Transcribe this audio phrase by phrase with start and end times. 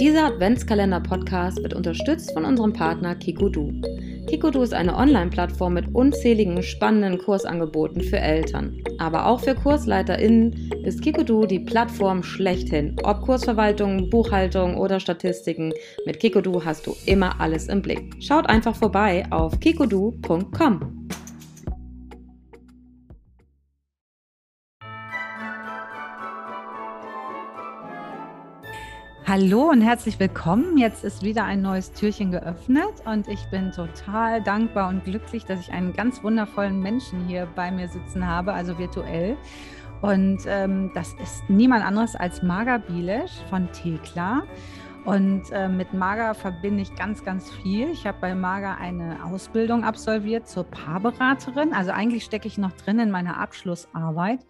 [0.00, 3.72] Dieser Adventskalender-Podcast wird unterstützt von unserem Partner Kikodu.
[4.28, 8.80] Kikodu ist eine Online-Plattform mit unzähligen spannenden Kursangeboten für Eltern.
[8.98, 12.94] Aber auch für KursleiterInnen ist Kikodu die Plattform schlechthin.
[13.02, 15.72] Ob Kursverwaltung, Buchhaltung oder Statistiken,
[16.06, 18.14] mit Kikodu hast du immer alles im Blick.
[18.20, 21.08] Schaut einfach vorbei auf kikodu.com.
[29.28, 30.78] Hallo und herzlich willkommen.
[30.78, 35.60] Jetzt ist wieder ein neues Türchen geöffnet und ich bin total dankbar und glücklich, dass
[35.60, 39.36] ich einen ganz wundervollen Menschen hier bei mir sitzen habe, also virtuell.
[40.00, 44.44] Und ähm, das ist niemand anderes als Marga Bielesch von Tekla.
[45.04, 47.90] Und äh, mit Marga verbinde ich ganz, ganz viel.
[47.90, 51.74] Ich habe bei Marga eine Ausbildung absolviert zur Paarberaterin.
[51.74, 54.40] Also eigentlich stecke ich noch drin in meiner Abschlussarbeit.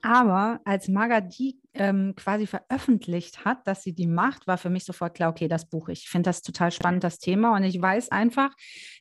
[0.00, 4.84] Aber als Marga die ähm, quasi veröffentlicht hat, dass sie die macht, war für mich
[4.84, 6.04] sofort klar, okay, das buche ich.
[6.04, 7.54] Ich finde das total spannend, das Thema.
[7.54, 8.50] Und ich weiß einfach,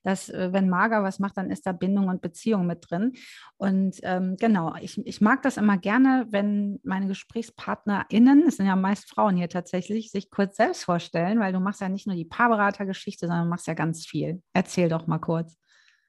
[0.03, 3.14] dass äh, wenn Marga was macht, dann ist da Bindung und Beziehung mit drin.
[3.58, 8.75] Und ähm, genau, ich, ich mag das immer gerne, wenn meine GesprächspartnerInnen, es sind ja
[8.75, 12.25] meist Frauen hier tatsächlich, sich kurz selbst vorstellen, weil du machst ja nicht nur die
[12.25, 14.42] Paarberatergeschichte, sondern machst ja ganz viel.
[14.53, 15.58] Erzähl doch mal kurz.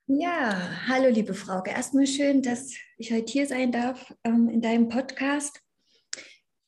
[0.09, 1.71] Ja, hallo liebe Frauke.
[1.71, 5.61] Erstmal schön, dass ich heute hier sein darf ähm, in deinem Podcast.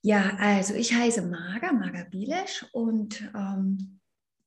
[0.09, 4.01] Ja, also ich heiße Marga, Marga Bilesch und ähm,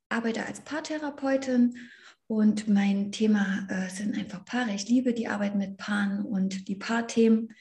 [0.10, 1.78] arbeite als Paartherapeutin
[2.26, 4.74] und mein Thema äh, sind einfach Paare.
[4.74, 7.54] Ich liebe die Arbeit mit Paaren und die Paarthemen.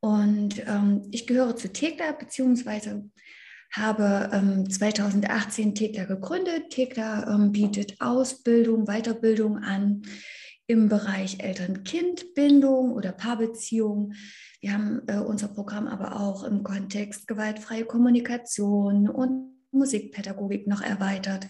[0.00, 3.08] Und ähm, ich gehöre zu Tekla, beziehungsweise
[3.74, 6.68] habe ähm, 2018 Tekla gegründet.
[6.68, 10.02] Tekla ähm, bietet Ausbildung, Weiterbildung an
[10.66, 14.14] im Bereich Eltern-Kind-Bindung oder Paarbeziehung.
[14.60, 21.48] Wir haben äh, unser Programm aber auch im Kontext gewaltfreie Kommunikation und Musikpädagogik noch erweitert.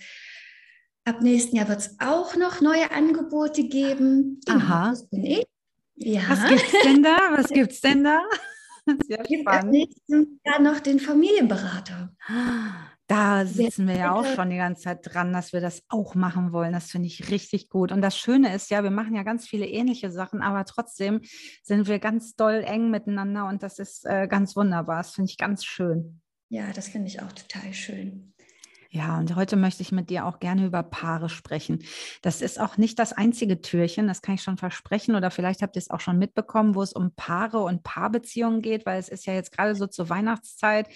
[1.05, 4.41] Ab nächsten Jahr wird es auch noch neue Angebote geben.
[4.49, 4.91] Aha.
[4.91, 5.45] Das bin ich.
[5.97, 6.23] Ja.
[6.29, 7.17] Was gibt's denn da?
[7.33, 8.23] Was gibt's denn da?
[9.07, 9.47] Sehr spannend.
[9.47, 12.15] Ab nächsten Jahr noch den Familienberater.
[13.09, 16.53] Da sitzen wir ja auch schon die ganze Zeit dran, dass wir das auch machen
[16.53, 16.73] wollen.
[16.73, 17.93] Das finde ich richtig gut.
[17.93, 21.21] Und das Schöne ist ja, wir machen ja ganz viele ähnliche Sachen, aber trotzdem
[21.63, 24.99] sind wir ganz doll eng miteinander und das ist äh, ganz wunderbar.
[24.99, 26.21] Das finde ich ganz schön.
[26.49, 28.33] Ja, das finde ich auch total schön.
[28.95, 31.83] Ja, und heute möchte ich mit dir auch gerne über Paare sprechen.
[32.21, 35.15] Das ist auch nicht das einzige Türchen, das kann ich schon versprechen.
[35.15, 38.85] Oder vielleicht habt ihr es auch schon mitbekommen, wo es um Paare und Paarbeziehungen geht,
[38.85, 40.91] weil es ist ja jetzt gerade so zur Weihnachtszeit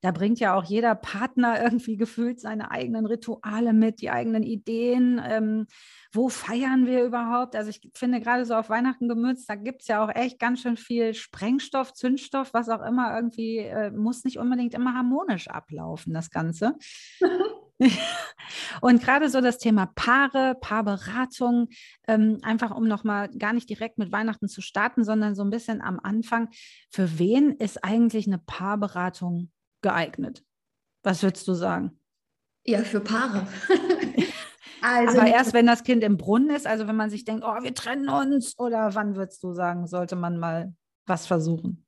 [0.00, 5.20] da bringt ja auch jeder Partner irgendwie gefühlt seine eigenen Rituale mit, die eigenen Ideen.
[5.24, 5.66] Ähm,
[6.12, 7.56] wo feiern wir überhaupt?
[7.56, 10.62] Also ich finde gerade so auf Weihnachten gemünzt, da gibt es ja auch echt ganz
[10.62, 16.14] schön viel Sprengstoff, Zündstoff, was auch immer irgendwie, äh, muss nicht unbedingt immer harmonisch ablaufen,
[16.14, 16.76] das Ganze.
[18.80, 21.68] Und gerade so das Thema Paare, Paarberatung,
[22.06, 25.80] ähm, einfach um nochmal gar nicht direkt mit Weihnachten zu starten, sondern so ein bisschen
[25.80, 26.48] am Anfang.
[26.90, 29.50] Für wen ist eigentlich eine Paarberatung
[29.82, 30.44] geeignet?
[31.02, 31.98] Was würdest du sagen?
[32.64, 33.46] Ja, für Paare.
[34.82, 37.62] also, Aber erst wenn das Kind im Brunnen ist, also wenn man sich denkt, oh,
[37.62, 40.74] wir trennen uns, oder wann würdest du sagen, sollte man mal
[41.06, 41.86] was versuchen?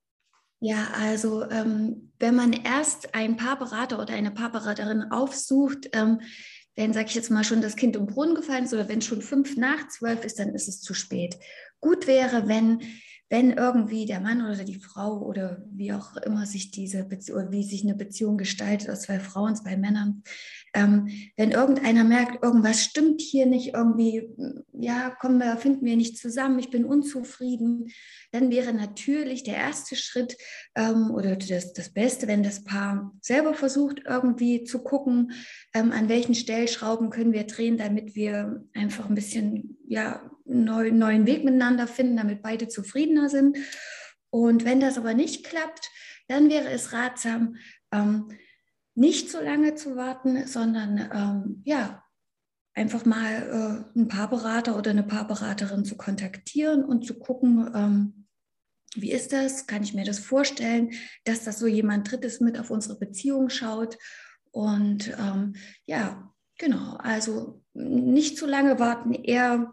[0.61, 6.21] Ja, also ähm, wenn man erst einen Paarberater oder eine Paarberaterin aufsucht, ähm,
[6.77, 9.23] wenn, sag ich jetzt mal, schon das Kind im Brunnen gefallen ist oder wenn schon
[9.23, 11.39] fünf nach zwölf ist, dann ist es zu spät.
[11.81, 12.81] Gut wäre, wenn
[13.31, 17.63] wenn irgendwie der Mann oder die Frau oder wie auch immer sich diese Beziehung, wie
[17.63, 20.25] sich eine Beziehung gestaltet aus zwei Frauen, zwei Männern,
[20.75, 24.29] ähm, wenn irgendeiner merkt, irgendwas stimmt hier nicht, irgendwie,
[24.73, 27.91] ja, kommen wir, finden wir nicht zusammen, ich bin unzufrieden,
[28.33, 30.37] dann wäre natürlich der erste Schritt
[30.75, 35.33] ähm, oder das, das Beste, wenn das Paar selber versucht, irgendwie zu gucken,
[35.75, 41.27] ähm, an welchen Stellschrauben können wir drehen, damit wir einfach ein bisschen, ja, einen neuen
[41.27, 43.57] Weg miteinander finden, damit beide zufriedener sind.
[44.31, 45.91] Und wenn das aber nicht klappt,
[46.29, 47.57] dann wäre es ratsam,
[47.93, 48.29] ähm,
[48.95, 52.05] nicht so lange zu warten, sondern ähm, ja,
[52.75, 53.43] einfach mal
[53.95, 58.27] äh, einen Paarberater oder eine Paarberaterin zu kontaktieren und zu gucken, ähm,
[58.95, 59.67] wie ist das?
[59.67, 60.91] Kann ich mir das vorstellen,
[61.25, 63.97] dass das so jemand Drittes mit auf unsere Beziehung schaut?
[64.51, 65.55] Und ähm,
[65.87, 69.73] ja, genau, also nicht zu lange warten, eher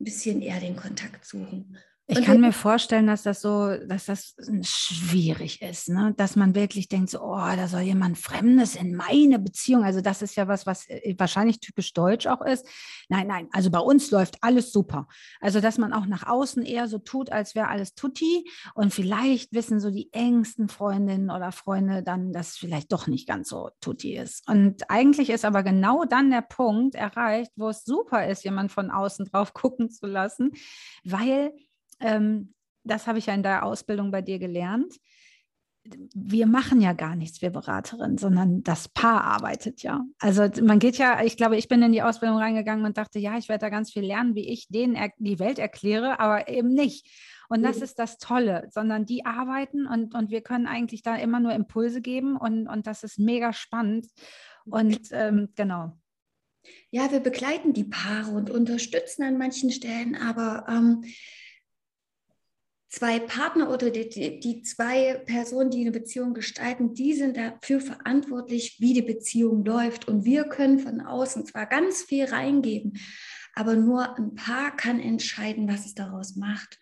[0.00, 1.78] ein bisschen eher den Kontakt suchen.
[2.10, 6.12] Ich kann mir vorstellen, dass das so, dass das schwierig ist, ne?
[6.16, 9.84] dass man wirklich denkt, so, oh, da soll jemand Fremdes in meine Beziehung.
[9.84, 12.66] Also das ist ja was, was äh, wahrscheinlich typisch deutsch auch ist.
[13.08, 15.06] Nein, nein, also bei uns läuft alles super.
[15.40, 18.44] Also dass man auch nach außen eher so tut, als wäre alles tutti.
[18.74, 23.48] Und vielleicht wissen so die engsten Freundinnen oder Freunde dann, dass vielleicht doch nicht ganz
[23.48, 24.48] so tutti ist.
[24.48, 28.90] Und eigentlich ist aber genau dann der Punkt erreicht, wo es super ist, jemand von
[28.90, 30.52] außen drauf gucken zu lassen,
[31.04, 31.52] weil
[32.00, 32.54] ähm,
[32.84, 34.94] das habe ich ja in der Ausbildung bei dir gelernt.
[36.14, 40.04] Wir machen ja gar nichts, wir Beraterinnen, sondern das Paar arbeitet ja.
[40.18, 43.38] Also man geht ja, ich glaube, ich bin in die Ausbildung reingegangen und dachte, ja,
[43.38, 47.08] ich werde da ganz viel lernen, wie ich denen die Welt erkläre, aber eben nicht.
[47.48, 47.82] Und das mhm.
[47.82, 52.02] ist das Tolle, sondern die arbeiten und, und wir können eigentlich da immer nur Impulse
[52.02, 54.06] geben und, und das ist mega spannend.
[54.66, 55.98] Und ähm, genau.
[56.90, 61.04] Ja, wir begleiten die Paare und unterstützen an manchen Stellen, aber ähm,
[62.90, 68.76] zwei Partner oder die, die, zwei Personen, die eine Beziehung gestalten, die sind dafür verantwortlich,
[68.80, 70.08] wie die Beziehung läuft.
[70.08, 72.98] Und wir können von außen zwar ganz viel reingeben,
[73.54, 76.78] aber nur ein Paar kann entscheiden, was es daraus macht.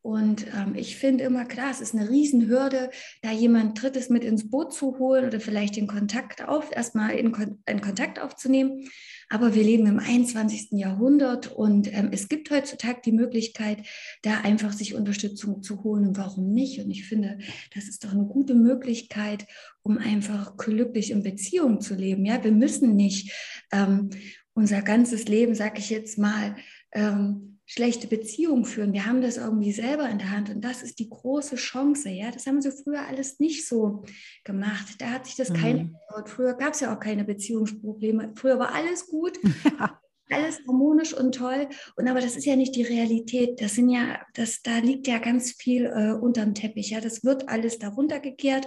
[0.00, 2.90] Und ähm, ich finde immer klar, es ist eine Riesenhürde,
[3.22, 7.32] da jemand Drittes mit ins Boot zu holen oder vielleicht den Kontakt auf, erstmal in,
[7.66, 8.90] in Kontakt aufzunehmen.
[9.32, 10.72] Aber wir leben im 21.
[10.72, 13.78] Jahrhundert und ähm, es gibt heutzutage die Möglichkeit,
[14.20, 16.08] da einfach sich Unterstützung zu holen.
[16.08, 16.84] Und warum nicht?
[16.84, 17.38] Und ich finde,
[17.74, 19.46] das ist doch eine gute Möglichkeit,
[19.82, 22.26] um einfach glücklich in Beziehung zu leben.
[22.26, 23.32] Ja, wir müssen nicht
[23.72, 24.10] ähm,
[24.52, 26.54] unser ganzes Leben, sag ich jetzt mal,
[26.92, 28.92] ähm, schlechte Beziehungen führen.
[28.92, 32.10] Wir haben das irgendwie selber in der Hand und das ist die große Chance.
[32.10, 34.02] Ja, das haben sie früher alles nicht so
[34.44, 34.96] gemacht.
[34.98, 35.54] Da hat sich das mhm.
[35.54, 35.96] kein.
[36.26, 38.32] Früher gab es ja auch keine Beziehungsprobleme.
[38.34, 39.38] Früher war alles gut.
[40.30, 40.38] Ja.
[40.38, 41.68] Alles harmonisch und toll.
[41.96, 43.60] Und aber das ist ja nicht die Realität.
[43.60, 46.90] Das sind ja, das, da liegt ja ganz viel äh, unterm Teppich.
[46.90, 48.66] Ja, das wird alles darunter gekehrt.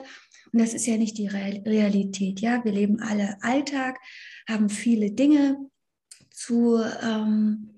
[0.54, 2.40] Und das ist ja nicht die Realität.
[2.42, 3.98] Ja, wir leben alle Alltag,
[4.48, 5.58] haben viele Dinge
[6.30, 7.75] zu ähm,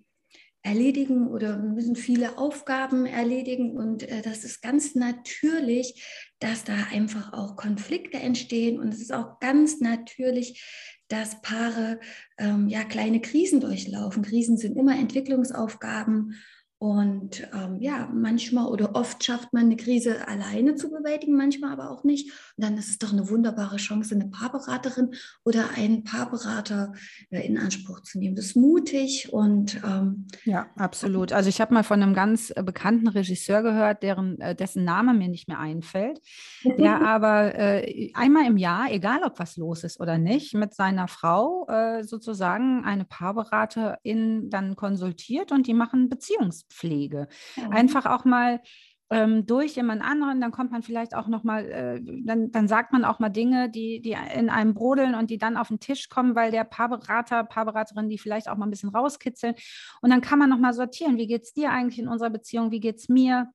[0.63, 3.77] erledigen oder müssen viele Aufgaben erledigen.
[3.77, 6.03] Und äh, das ist ganz natürlich,
[6.39, 8.79] dass da einfach auch Konflikte entstehen.
[8.79, 10.63] Und es ist auch ganz natürlich,
[11.07, 11.99] dass Paare
[12.37, 14.23] ähm, ja kleine Krisen durchlaufen.
[14.23, 16.35] Krisen sind immer Entwicklungsaufgaben
[16.79, 21.89] und ähm, ja, manchmal oder oft schafft man eine Krise alleine zu bewältigen, manchmal aber
[21.89, 22.31] auch nicht.
[22.57, 25.11] Dann ist es doch eine wunderbare Chance, eine Paarberaterin
[25.43, 26.93] oder einen Paarberater
[27.29, 28.35] äh, in Anspruch zu nehmen.
[28.35, 31.33] Das ist mutig und ähm, ja, absolut.
[31.33, 35.13] Also ich habe mal von einem ganz äh, bekannten Regisseur gehört, deren äh, dessen Name
[35.13, 36.19] mir nicht mehr einfällt,
[36.63, 41.07] der aber äh, einmal im Jahr, egal ob was los ist oder nicht, mit seiner
[41.07, 47.27] Frau äh, sozusagen eine Paarberaterin dann konsultiert und die machen Beziehungs Selbstpflege.
[47.55, 47.69] Ja.
[47.69, 48.61] Einfach auch mal
[49.09, 52.91] ähm, durch jemand anderen, dann kommt man vielleicht auch noch mal, äh, dann, dann sagt
[52.91, 56.09] man auch mal Dinge, die, die in einem brodeln und die dann auf den Tisch
[56.09, 59.55] kommen, weil der Paarberater, Paarberaterin die vielleicht auch mal ein bisschen rauskitzeln.
[60.01, 62.71] Und dann kann man noch mal sortieren, wie geht es dir eigentlich in unserer Beziehung,
[62.71, 63.51] wie geht es mir?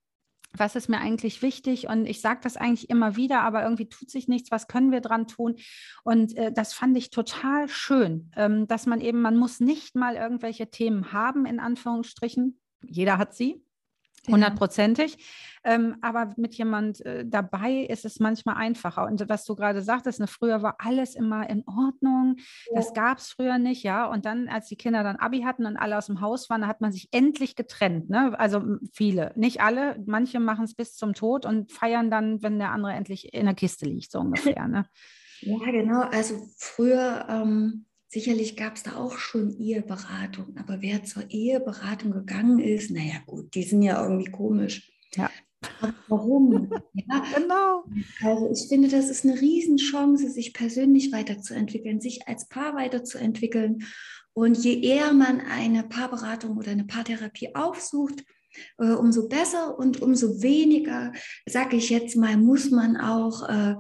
[0.55, 1.89] was ist mir eigentlich wichtig?
[1.89, 5.01] Und ich sage das eigentlich immer wieder, aber irgendwie tut sich nichts, was können wir
[5.01, 5.57] dran tun?
[6.05, 10.15] Und äh, das fand ich total schön, ähm, dass man eben, man muss nicht mal
[10.15, 13.65] irgendwelche Themen haben, in Anführungsstrichen, jeder hat sie,
[14.29, 15.19] hundertprozentig.
[15.65, 19.05] Ähm, aber mit jemand äh, dabei ist es manchmal einfacher.
[19.07, 22.37] Und was du gerade sagtest, ne, früher war alles immer in Ordnung.
[22.71, 22.77] Ja.
[22.77, 24.07] Das gab es früher nicht, ja.
[24.07, 26.67] Und dann, als die Kinder dann Abi hatten und alle aus dem Haus waren, da
[26.67, 28.11] hat man sich endlich getrennt.
[28.11, 28.39] Ne?
[28.39, 30.03] Also viele, nicht alle.
[30.05, 33.55] Manche machen es bis zum Tod und feiern dann, wenn der andere endlich in der
[33.55, 34.69] Kiste liegt, so ungefähr.
[34.69, 34.87] Ne?
[35.45, 36.03] Ja, genau.
[36.03, 37.27] Also früher.
[37.29, 43.23] Ähm Sicherlich gab es da auch schon Eheberatung, aber wer zur Eheberatung gegangen ist, naja
[43.25, 44.93] gut, die sind ja irgendwie komisch.
[45.15, 45.31] Ja.
[45.81, 46.71] Aber warum?
[46.93, 47.25] ja.
[47.35, 47.85] Genau.
[48.23, 53.85] Also ich finde, das ist eine Riesenchance, sich persönlich weiterzuentwickeln, sich als Paar weiterzuentwickeln.
[54.35, 58.25] Und je eher man eine Paarberatung oder eine Paartherapie aufsucht,
[58.77, 61.15] äh, umso besser und umso weniger,
[61.47, 63.77] sage ich jetzt mal, muss man auch äh,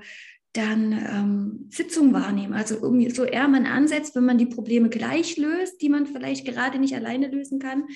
[0.52, 2.52] dann ähm, Sitzung wahrnehmen.
[2.52, 2.78] Also
[3.10, 6.94] so eher man ansetzt, wenn man die Probleme gleich löst, die man vielleicht gerade nicht
[6.94, 7.86] alleine lösen kann,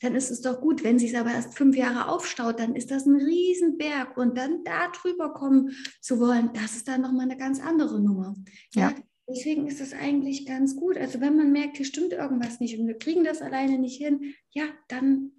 [0.00, 0.84] dann ist es doch gut.
[0.84, 4.16] Wenn sich es aber erst fünf Jahre aufstaut, dann ist das ein Riesenberg.
[4.16, 8.34] Und dann da drüber kommen zu wollen, das ist dann nochmal eine ganz andere Nummer.
[8.74, 8.90] Ja.
[8.90, 8.94] ja.
[9.26, 10.96] Deswegen ist das eigentlich ganz gut.
[10.98, 14.34] Also wenn man merkt, hier stimmt irgendwas nicht und wir kriegen das alleine nicht hin,
[14.50, 15.32] ja, dann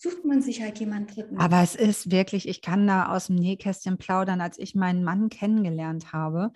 [0.00, 1.36] sucht man sich halt jemand dritten.
[1.36, 5.28] Aber es ist wirklich, ich kann da aus dem Nähkästchen plaudern, als ich meinen Mann
[5.28, 6.52] kennengelernt habe.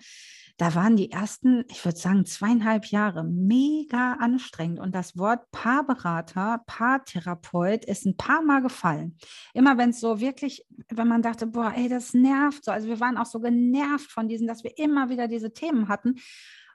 [0.57, 4.79] Da waren die ersten, ich würde sagen, zweieinhalb Jahre mega anstrengend.
[4.79, 9.15] Und das Wort Paarberater, Paartherapeut ist ein paar Mal gefallen.
[9.53, 12.71] Immer wenn es so wirklich, wenn man dachte, boah, ey, das nervt so.
[12.71, 16.15] Also wir waren auch so genervt von diesen, dass wir immer wieder diese Themen hatten.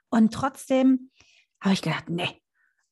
[0.09, 1.11] Und trotzdem
[1.59, 2.41] habe ich gedacht, nee,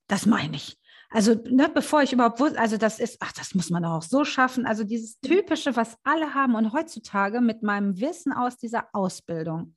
[0.08, 0.78] das meine ich.
[1.12, 4.24] Also, ne, bevor ich überhaupt wusste, also das ist, ach, das muss man auch so
[4.26, 4.68] schaffen.
[4.68, 9.76] Also dieses Typische, was alle haben und heutzutage mit meinem Wissen aus dieser Ausbildung,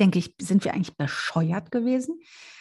[0.00, 2.20] denke ich, sind wir eigentlich bescheuert gewesen,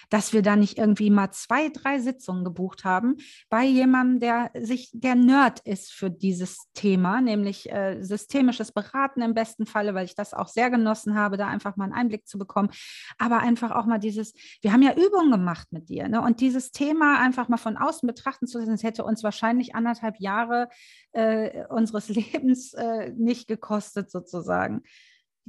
[0.10, 3.17] dass wir da nicht irgendwie mal zwei, drei Sitzungen gebucht haben
[3.50, 9.34] bei jemandem, der sich der Nerd ist für dieses Thema, nämlich äh, systemisches Beraten im
[9.34, 12.38] besten Falle, weil ich das auch sehr genossen habe, da einfach mal einen Einblick zu
[12.38, 12.69] bekommen.
[13.17, 16.22] Aber einfach auch mal dieses, wir haben ja Übungen gemacht mit dir, ne?
[16.22, 20.19] Und dieses Thema einfach mal von außen betrachten zu lassen, das hätte uns wahrscheinlich anderthalb
[20.19, 20.69] Jahre
[21.12, 24.81] äh, unseres Lebens äh, nicht gekostet, sozusagen.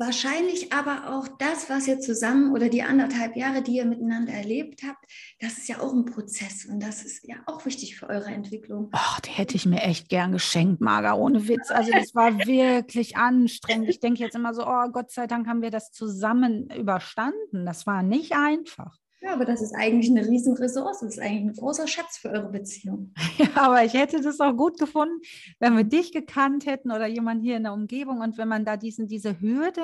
[0.00, 4.80] Wahrscheinlich aber auch das, was ihr zusammen oder die anderthalb Jahre, die ihr miteinander erlebt
[4.82, 5.04] habt,
[5.40, 8.88] das ist ja auch ein Prozess und das ist ja auch wichtig für eure Entwicklung.
[8.92, 11.70] Ach, die hätte ich mir echt gern geschenkt, Marga, ohne Witz.
[11.70, 13.90] Also das war wirklich anstrengend.
[13.90, 17.66] Ich denke jetzt immer so, oh Gott sei Dank haben wir das zusammen überstanden.
[17.66, 18.99] Das war nicht einfach.
[19.22, 21.00] Ja, aber das ist eigentlich eine riesen Ressource.
[21.00, 23.12] Das ist eigentlich ein großer Schatz für eure Beziehung.
[23.38, 25.20] Ja, aber ich hätte das auch gut gefunden,
[25.58, 28.76] wenn wir dich gekannt hätten oder jemand hier in der Umgebung und wenn man da
[28.76, 29.82] diesen, diese Hürde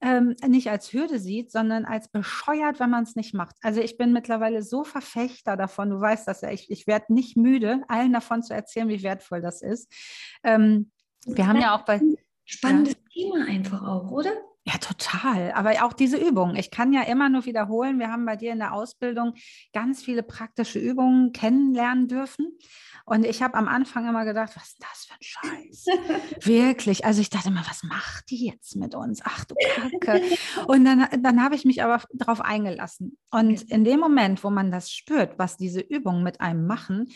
[0.00, 3.56] ähm, nicht als Hürde sieht, sondern als bescheuert, wenn man es nicht macht.
[3.62, 7.36] Also ich bin mittlerweile so Verfechter davon, du weißt das ja, ich, ich werde nicht
[7.36, 9.92] müde, allen davon zu erzählen, wie wertvoll das ist.
[10.44, 10.90] Ähm,
[11.24, 12.00] wir haben ja auch bei...
[12.44, 13.22] Spannendes ja.
[13.22, 14.30] Thema einfach auch, oder?
[14.66, 15.52] Ja, total.
[15.52, 16.56] Aber auch diese Übungen.
[16.56, 18.00] Ich kann ja immer nur wiederholen.
[18.00, 19.34] Wir haben bei dir in der Ausbildung
[19.72, 22.58] ganz viele praktische Übungen kennenlernen dürfen.
[23.04, 25.86] Und ich habe am Anfang immer gedacht, was ist das für ein Scheiß?
[26.44, 27.04] Wirklich.
[27.04, 29.20] Also ich dachte immer, was macht die jetzt mit uns?
[29.22, 30.20] Ach du Kacke.
[30.66, 33.16] Und dann, dann habe ich mich aber darauf eingelassen.
[33.30, 37.06] Und in dem Moment, wo man das spürt, was diese Übungen mit einem machen,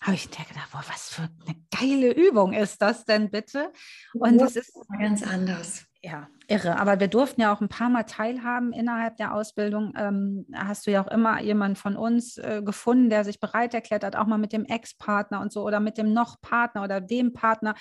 [0.00, 3.70] habe ich mir gedacht, boah, was für eine geile Übung ist das denn bitte?
[4.14, 5.84] Und das ist ganz anders.
[6.06, 6.78] Ja, irre.
[6.78, 9.92] Aber wir durften ja auch ein paar Mal teilhaben innerhalb der Ausbildung.
[9.98, 14.04] Ähm, hast du ja auch immer jemanden von uns äh, gefunden, der sich bereit erklärt
[14.04, 17.74] hat, auch mal mit dem Ex-Partner und so oder mit dem Noch-Partner oder dem Partner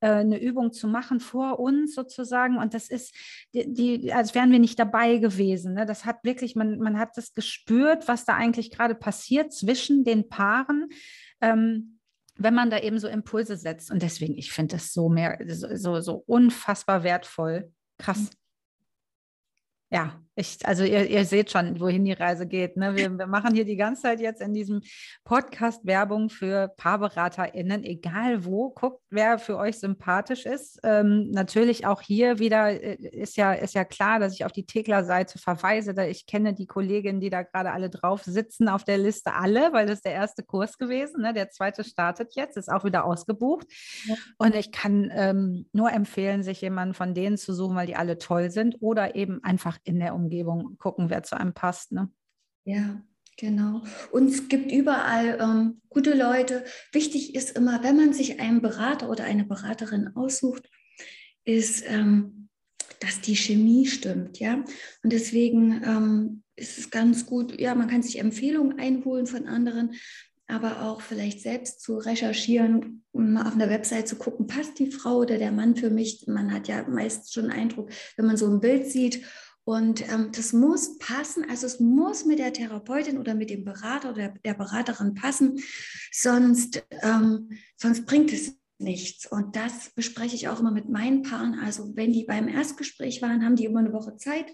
[0.00, 2.58] äh, eine Übung zu machen vor uns sozusagen.
[2.58, 3.14] Und das ist,
[3.54, 5.74] die, die als wären wir nicht dabei gewesen.
[5.74, 5.86] Ne?
[5.86, 10.28] Das hat wirklich, man, man hat das gespürt, was da eigentlich gerade passiert zwischen den
[10.28, 10.88] Paaren.
[11.40, 11.97] Ähm,
[12.38, 13.90] wenn man da eben so Impulse setzt.
[13.90, 17.72] Und deswegen, ich finde das so mehr, so, so unfassbar wertvoll.
[17.98, 18.30] Krass.
[19.90, 22.76] Ja, ich, also ihr, ihr, seht schon, wohin die Reise geht.
[22.76, 22.94] Ne?
[22.94, 24.82] Wir, wir, machen hier die ganze Zeit jetzt in diesem
[25.24, 28.70] Podcast Werbung für PaarberaterInnen, egal wo.
[28.70, 30.78] Guckt, wer für euch sympathisch ist.
[30.84, 34.64] Ähm, natürlich auch hier wieder äh, ist ja, ist ja klar, dass ich auf die
[34.64, 35.92] Tegler-Seite verweise.
[35.92, 39.72] Da ich kenne die Kolleginnen, die da gerade alle drauf sitzen auf der Liste, alle,
[39.72, 41.22] weil das ist der erste Kurs gewesen.
[41.22, 41.34] Ne?
[41.34, 43.66] Der zweite startet jetzt, ist auch wieder ausgebucht.
[44.06, 44.14] Ja.
[44.38, 48.18] Und ich kann ähm, nur empfehlen, sich jemanden von denen zu suchen, weil die alle
[48.18, 50.27] toll sind oder eben einfach in der Umgebung
[50.78, 51.92] gucken, wer zu einem passt.
[51.92, 52.10] Ne?
[52.64, 53.02] Ja,
[53.38, 53.82] Genau.
[54.10, 56.64] Und es gibt überall ähm, gute Leute.
[56.92, 60.68] Wichtig ist immer, wenn man sich einen Berater oder eine Beraterin aussucht,
[61.44, 62.48] ist, ähm,
[62.98, 64.64] dass die Chemie stimmt, ja.
[65.04, 69.94] Und deswegen ähm, ist es ganz gut, ja, man kann sich Empfehlungen einholen von anderen,
[70.48, 75.18] aber auch vielleicht selbst zu recherchieren mal auf einer Website zu gucken, passt die Frau
[75.18, 76.24] oder der Mann für mich.
[76.26, 79.24] Man hat ja meist schon Eindruck, wenn man so ein Bild sieht
[79.68, 84.12] und ähm, das muss passen, also es muss mit der Therapeutin oder mit dem Berater
[84.12, 85.60] oder der Beraterin passen,
[86.10, 89.30] sonst, ähm, sonst bringt es nichts.
[89.30, 91.58] Und das bespreche ich auch immer mit meinen Paaren.
[91.62, 94.46] Also wenn die beim Erstgespräch waren, haben die immer eine Woche Zeit,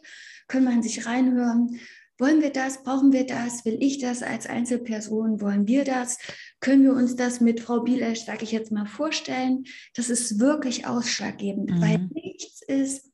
[0.48, 1.78] können man sich reinhören.
[2.18, 2.82] Wollen wir das?
[2.82, 3.64] Brauchen wir das?
[3.64, 5.40] Will ich das als Einzelperson?
[5.40, 6.18] Wollen wir das?
[6.58, 9.62] Können wir uns das mit Frau Bielesch, sage ich jetzt mal, vorstellen?
[9.94, 11.80] Das ist wirklich ausschlaggebend, mhm.
[11.80, 13.13] weil nichts ist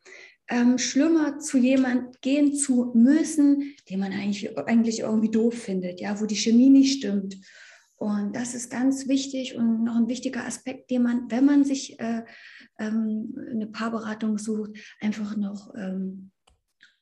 [0.50, 6.21] ähm, schlimmer zu jemand gehen zu müssen, den man eigentlich, eigentlich irgendwie doof findet, ja,
[6.21, 7.37] wo die Chemie nicht stimmt.
[7.97, 12.00] Und das ist ganz wichtig und noch ein wichtiger Aspekt, den man, wenn man sich
[12.00, 12.23] äh,
[12.78, 16.30] ähm, eine Paarberatung sucht, einfach noch ähm,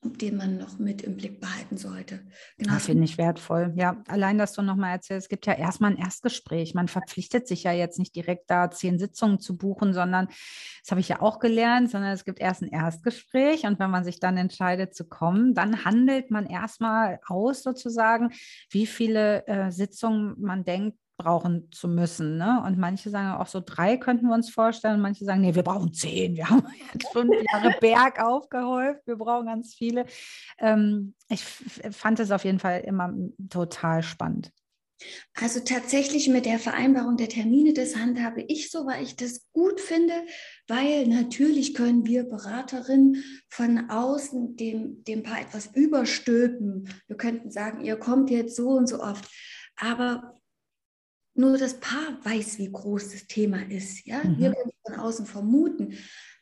[0.03, 2.21] den man noch mit im Blick behalten sollte.
[2.57, 2.75] Genau.
[2.75, 3.73] Das finde ich wertvoll.
[3.77, 6.75] Ja, allein, dass du nochmal erzählst, es gibt ja erstmal ein Erstgespräch.
[6.75, 11.01] Man verpflichtet sich ja jetzt nicht direkt da zehn Sitzungen zu buchen, sondern, das habe
[11.01, 14.37] ich ja auch gelernt, sondern es gibt erst ein Erstgespräch und wenn man sich dann
[14.37, 18.31] entscheidet zu kommen, dann handelt man erstmal aus sozusagen,
[18.71, 22.39] wie viele äh, Sitzungen man denkt, brauchen zu müssen.
[22.39, 22.63] Ne?
[22.65, 24.95] Und manche sagen auch so drei könnten wir uns vorstellen.
[24.95, 26.37] Und manche sagen, nee, wir brauchen zehn.
[26.37, 29.07] Wir haben jetzt fünf Jahre Berg aufgehäuft.
[29.07, 30.07] Wir brauchen ganz viele.
[30.59, 33.13] Ähm, ich fand es auf jeden Fall immer
[33.51, 34.51] total spannend.
[35.35, 39.81] Also tatsächlich mit der Vereinbarung der Termine, das handhabe ich so, weil ich das gut
[39.81, 40.13] finde,
[40.67, 46.89] weil natürlich können wir Beraterinnen von außen dem, dem Paar etwas überstülpen.
[47.07, 49.31] Wir könnten sagen, ihr kommt jetzt so und so oft.
[49.77, 50.35] Aber
[51.39, 54.07] nur das Paar weiß, wie groß das Thema ist.
[54.07, 54.23] Ja?
[54.25, 54.39] Mhm.
[54.39, 55.95] Wir können von außen vermuten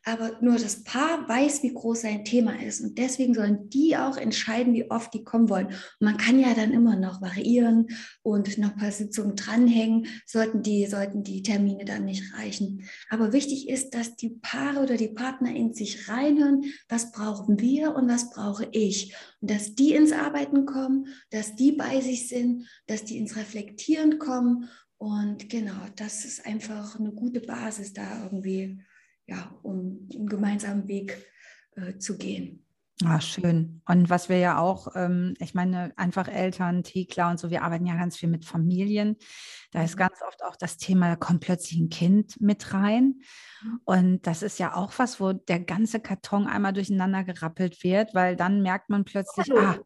[0.09, 2.81] aber nur das Paar weiß, wie groß sein Thema ist.
[2.81, 5.67] Und deswegen sollen die auch entscheiden, wie oft die kommen wollen.
[5.67, 7.89] Und man kann ja dann immer noch variieren
[8.23, 12.89] und noch ein paar Sitzungen dranhängen, sollten die, sollten die Termine dann nicht reichen.
[13.11, 17.97] Aber wichtig ist, dass die Paare oder die Partner in sich reinhören, was brauchen wir
[17.97, 19.13] und was brauche ich.
[19.41, 24.21] Und dass die ins Arbeiten kommen, dass die bei sich sind, dass die ins Reflektieren
[24.21, 24.69] kommen.
[24.99, 28.81] Und genau, das ist einfach eine gute Basis da irgendwie
[29.27, 31.27] ja, um einen gemeinsamen Weg
[31.75, 32.63] äh, zu gehen.
[33.05, 33.83] Ah, schön.
[33.87, 37.85] Und was wir ja auch, ähm, ich meine, einfach Eltern, Tekler und so, wir arbeiten
[37.85, 39.17] ja ganz viel mit Familien.
[39.71, 39.99] Da ist mhm.
[39.99, 43.21] ganz oft auch das Thema, da kommt plötzlich ein Kind mit rein.
[43.63, 43.81] Mhm.
[43.85, 48.35] Und das ist ja auch was, wo der ganze Karton einmal durcheinander gerappelt wird, weil
[48.35, 49.61] dann merkt man plötzlich, Hallo.
[49.61, 49.79] ah,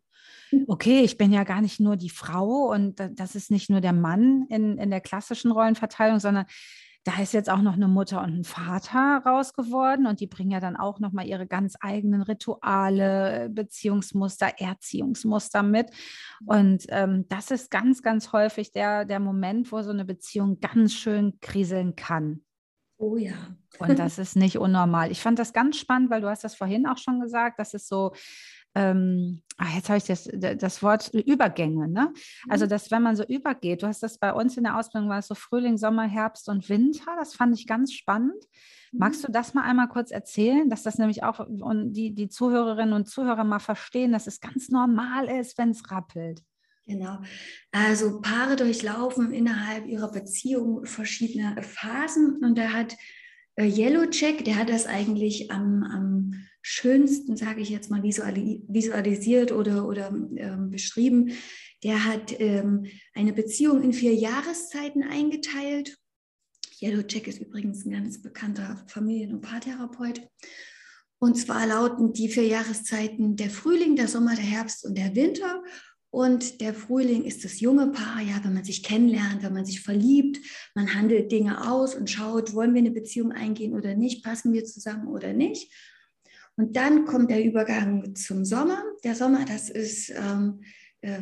[0.66, 3.92] okay, ich bin ja gar nicht nur die Frau und das ist nicht nur der
[3.92, 6.47] Mann in, in der klassischen Rollenverteilung, sondern
[7.04, 10.50] da ist jetzt auch noch eine Mutter und ein Vater raus geworden und die bringen
[10.50, 15.90] ja dann auch noch mal ihre ganz eigenen Rituale, Beziehungsmuster, Erziehungsmuster mit.
[16.45, 20.92] Und ähm, das ist ganz, ganz häufig der, der Moment, wo so eine Beziehung ganz
[20.92, 22.42] schön kriseln kann.
[22.99, 23.33] Oh ja.
[23.78, 25.11] Und das ist nicht unnormal.
[25.11, 27.88] Ich fand das ganz spannend, weil du hast das vorhin auch schon gesagt, dass es
[27.88, 28.12] so
[28.74, 32.12] ähm, ach, jetzt habe ich das, das Wort Übergänge, ne?
[32.48, 32.70] Also, mhm.
[32.70, 35.28] dass wenn man so übergeht, du hast das bei uns in der Ausbildung, war es
[35.28, 38.44] so Frühling, Sommer, Herbst und Winter, das fand ich ganz spannend.
[38.92, 39.26] Magst mhm.
[39.26, 43.08] du das mal einmal kurz erzählen, dass das nämlich auch und die, die Zuhörerinnen und
[43.08, 46.42] Zuhörer mal verstehen, dass es ganz normal ist, wenn es rappelt?
[46.86, 47.18] Genau.
[47.70, 52.96] Also Paare durchlaufen innerhalb ihrer Beziehung verschiedene Phasen und da hat
[53.54, 59.87] äh, Yellowcheck, der hat das eigentlich am, am schönsten, sage ich jetzt mal, visualisiert oder,
[59.87, 61.33] oder ähm, beschrieben.
[61.83, 65.97] Der hat ähm, eine Beziehung in vier Jahreszeiten eingeteilt.
[66.81, 70.23] Yellowcheck ist übrigens ein ganz bekannter Familien- und Paartherapeut.
[71.19, 75.62] Und zwar lauten die vier Jahreszeiten der Frühling, der Sommer, der Herbst und der Winter.
[76.12, 79.81] Und der Frühling ist das junge Paar, ja, wenn man sich kennenlernt, wenn man sich
[79.81, 80.38] verliebt,
[80.75, 84.64] man handelt Dinge aus und schaut, wollen wir eine Beziehung eingehen oder nicht, passen wir
[84.64, 85.73] zusammen oder nicht.
[86.61, 88.83] Und dann kommt der Übergang zum Sommer.
[89.03, 90.61] Der Sommer, das ist, ähm,
[91.01, 91.20] äh,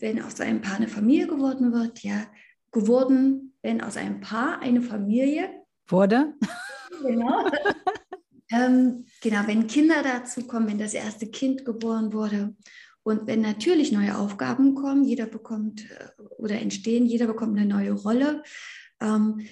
[0.00, 2.26] wenn aus einem Paar eine Familie geworden wird, ja,
[2.72, 5.48] geworden, wenn aus einem Paar eine Familie
[5.86, 6.34] wurde.
[7.02, 7.50] Genau.
[8.52, 12.54] ähm, genau, wenn Kinder dazu kommen, wenn das erste Kind geboren wurde.
[13.02, 17.92] Und wenn natürlich neue Aufgaben kommen, jeder bekommt äh, oder entstehen, jeder bekommt eine neue
[17.92, 18.42] Rolle.
[19.00, 19.46] Ähm,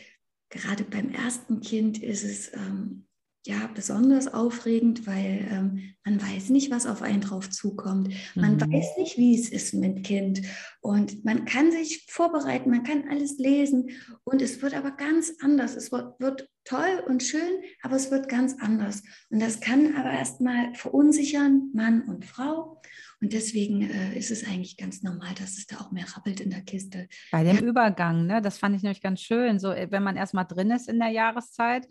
[0.48, 3.06] gerade beim ersten Kind ist es ähm,
[3.46, 8.12] ja besonders aufregend, weil ähm, man weiß nicht, was auf einen drauf zukommt.
[8.34, 8.60] Man mhm.
[8.60, 10.42] weiß nicht, wie es ist mit Kind.
[10.80, 13.90] Und man kann sich vorbereiten, man kann alles lesen.
[14.24, 15.74] Und es wird aber ganz anders.
[15.74, 19.02] Es wird, wird toll und schön, aber es wird ganz anders.
[19.30, 22.80] Und das kann aber erstmal verunsichern, Mann und Frau.
[23.22, 26.48] Und deswegen äh, ist es eigentlich ganz normal, dass es da auch mehr rappelt in
[26.48, 27.06] der Kiste.
[27.30, 27.62] Bei dem ja.
[27.62, 28.40] Übergang, ne?
[28.40, 29.58] das fand ich nämlich ganz schön.
[29.58, 31.86] So, äh, wenn man erstmal drin ist in der Jahreszeit,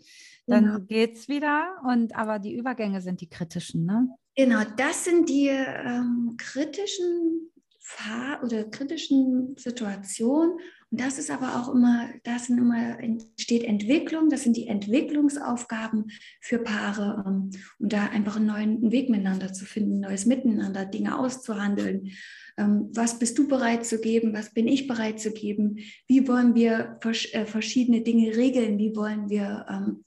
[0.46, 0.78] dann genau.
[0.80, 1.76] geht es wieder.
[1.86, 4.08] Und aber die Übergänge sind die kritischen, ne?
[4.36, 7.50] Genau, das sind die ähm, kritischen
[7.80, 10.52] Fahr oder kritischen Situationen.
[10.90, 16.10] Und das ist aber auch immer, das sind immer entsteht Entwicklung, das sind die Entwicklungsaufgaben
[16.40, 20.86] für Paare, um, ähm, um da einfach einen neuen Weg miteinander zu finden, neues Miteinander,
[20.86, 22.10] Dinge auszuhandeln.
[22.56, 24.32] Ähm, was bist du bereit zu geben?
[24.34, 25.78] Was bin ich bereit zu geben?
[26.06, 28.78] Wie wollen wir äh, verschiedene Dinge regeln?
[28.78, 30.04] Wie wollen wir ähm,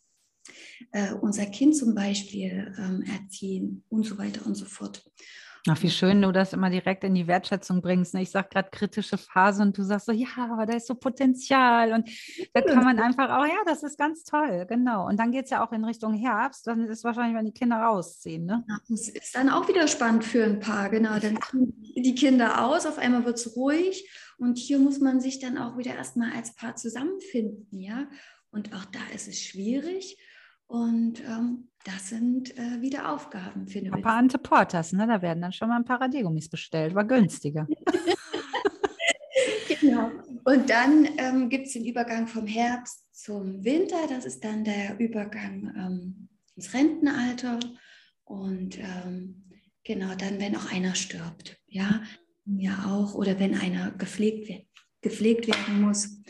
[0.94, 2.74] äh, unser Kind zum Beispiel
[3.14, 5.04] erziehen und so weiter und so fort.
[5.70, 8.14] Ach, wie schön du das immer direkt in die Wertschätzung bringst.
[8.14, 8.22] Ne?
[8.22, 11.94] Ich sage gerade kritische Phase und du sagst so, ja, aber da ist so Potenzial
[11.94, 12.10] und
[12.54, 15.08] da kann man einfach auch, ja, das ist ganz toll, genau.
[15.08, 17.54] Und dann geht es ja auch in Richtung Herbst, dann ist es wahrscheinlich, wenn die
[17.54, 18.46] Kinder rausziehen.
[18.46, 18.66] Ne?
[18.90, 21.18] Das ist dann auch wieder spannend für ein paar, genau.
[21.20, 25.40] Dann kommen die Kinder aus, auf einmal wird es ruhig und hier muss man sich
[25.40, 28.10] dann auch wieder erstmal als Paar zusammenfinden, ja.
[28.52, 30.18] Und auch da ist es schwierig.
[30.68, 35.06] Und ähm, das sind äh, wieder Aufgaben für eine Ein paar Anteportas, ne?
[35.06, 37.68] da werden dann schon mal ein paar Radiergummis bestellt, war günstiger.
[39.82, 40.10] genau.
[40.46, 44.08] und dann ähm, gibt es den Übergang vom Herbst zum Winter.
[44.10, 47.60] Das ist dann der Übergang ähm, ins Rentenalter.
[48.26, 49.50] Und ähm,
[49.84, 51.58] genau dann, wenn auch einer stirbt.
[51.68, 52.04] Ja,
[52.46, 53.16] ja auch.
[53.16, 54.68] Oder wenn einer gepflegt,
[55.02, 56.22] gepflegt werden muss.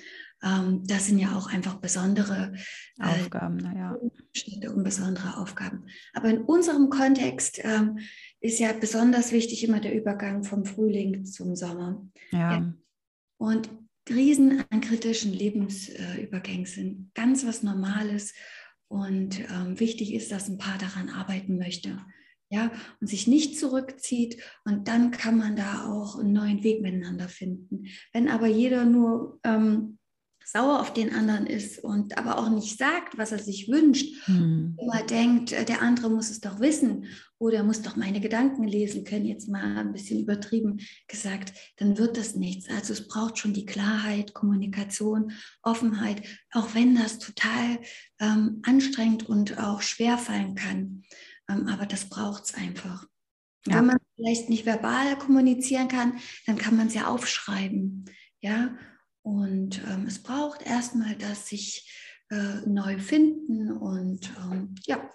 [0.43, 2.53] Ähm, das sind ja auch einfach besondere
[2.99, 3.93] äh, Aufgaben, naja.
[3.93, 5.85] und besondere Aufgaben.
[6.13, 7.99] Aber in unserem Kontext ähm,
[8.39, 12.05] ist ja besonders wichtig immer der Übergang vom Frühling zum Sommer.
[12.31, 12.51] Ja.
[12.51, 12.73] ja.
[13.37, 13.69] Und
[14.09, 18.33] Riesen an kritischen Lebensübergängen sind ganz was Normales.
[18.89, 21.97] Und ähm, wichtig ist, dass ein Paar daran arbeiten möchte.
[22.49, 27.27] Ja, und sich nicht zurückzieht und dann kann man da auch einen neuen Weg miteinander
[27.27, 27.87] finden.
[28.11, 29.97] Wenn aber jeder nur ähm,
[30.45, 34.77] sauer auf den anderen ist und aber auch nicht sagt, was er sich wünscht, hm.
[34.79, 37.05] immer denkt, äh, der andere muss es doch wissen
[37.37, 42.17] oder muss doch meine Gedanken lesen können, jetzt mal ein bisschen übertrieben gesagt, dann wird
[42.17, 42.69] das nichts.
[42.69, 47.79] Also es braucht schon die Klarheit, Kommunikation, Offenheit, auch wenn das total
[48.19, 51.03] ähm, anstrengend und auch schwer fallen kann.
[51.49, 53.05] Ähm, aber das braucht es einfach.
[53.67, 53.77] Ja.
[53.77, 58.05] Wenn man vielleicht nicht verbal kommunizieren kann, dann kann man es ja aufschreiben.
[58.41, 58.75] Ja,
[59.23, 61.89] und ähm, es braucht erstmal das sich
[62.29, 65.09] äh, neu finden und ähm, ja.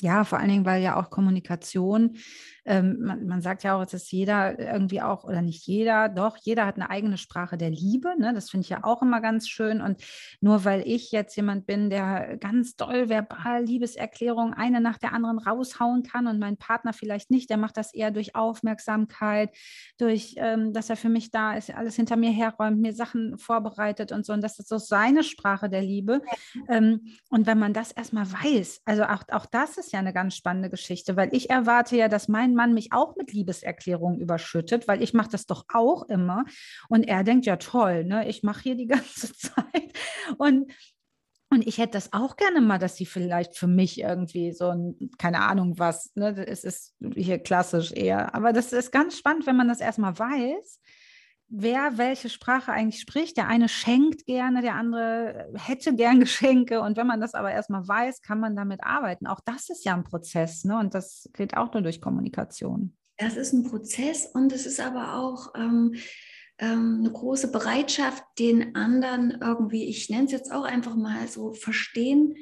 [0.00, 2.16] Ja, vor allen Dingen, weil ja auch Kommunikation
[2.64, 6.66] ähm, man, man, sagt ja auch, dass jeder irgendwie auch, oder nicht jeder, doch, jeder
[6.66, 8.14] hat eine eigene Sprache der Liebe.
[8.18, 8.32] Ne?
[8.32, 9.80] Das finde ich ja auch immer ganz schön.
[9.80, 10.02] Und
[10.40, 15.38] nur weil ich jetzt jemand bin, der ganz doll verbal Liebeserklärungen eine nach der anderen
[15.38, 19.54] raushauen kann und mein Partner vielleicht nicht, der macht das eher durch Aufmerksamkeit,
[19.98, 24.10] durch, ähm, dass er für mich da ist, alles hinter mir herräumt, mir Sachen vorbereitet
[24.12, 24.32] und so.
[24.32, 26.22] Und das ist so seine Sprache der Liebe.
[26.68, 30.34] Ähm, und wenn man das erstmal weiß, also auch, auch das ist ja eine ganz
[30.34, 35.02] spannende Geschichte, weil ich erwarte ja, dass mein Mann mich auch mit Liebeserklärungen überschüttet, weil
[35.02, 36.44] ich mache das doch auch immer.
[36.88, 38.28] Und er denkt, ja toll, ne?
[38.28, 39.92] ich mache hier die ganze Zeit.
[40.38, 40.72] Und
[41.50, 45.10] und ich hätte das auch gerne mal, dass sie vielleicht für mich irgendwie so ein,
[45.18, 48.34] keine Ahnung was, ne, es ist hier klassisch eher.
[48.34, 50.80] Aber das ist ganz spannend, wenn man das erstmal weiß,
[51.56, 53.36] wer welche Sprache eigentlich spricht.
[53.36, 56.80] Der eine schenkt gerne, der andere hätte gern Geschenke.
[56.80, 59.26] Und wenn man das aber erstmal weiß, kann man damit arbeiten.
[59.26, 60.78] Auch das ist ja ein Prozess, ne?
[60.78, 62.96] Und das geht auch nur durch Kommunikation.
[63.16, 65.94] Das ist ein Prozess und es ist aber auch ähm,
[66.58, 71.52] ähm, eine große Bereitschaft, den anderen irgendwie, ich nenne es jetzt auch einfach mal so,
[71.52, 72.36] verstehen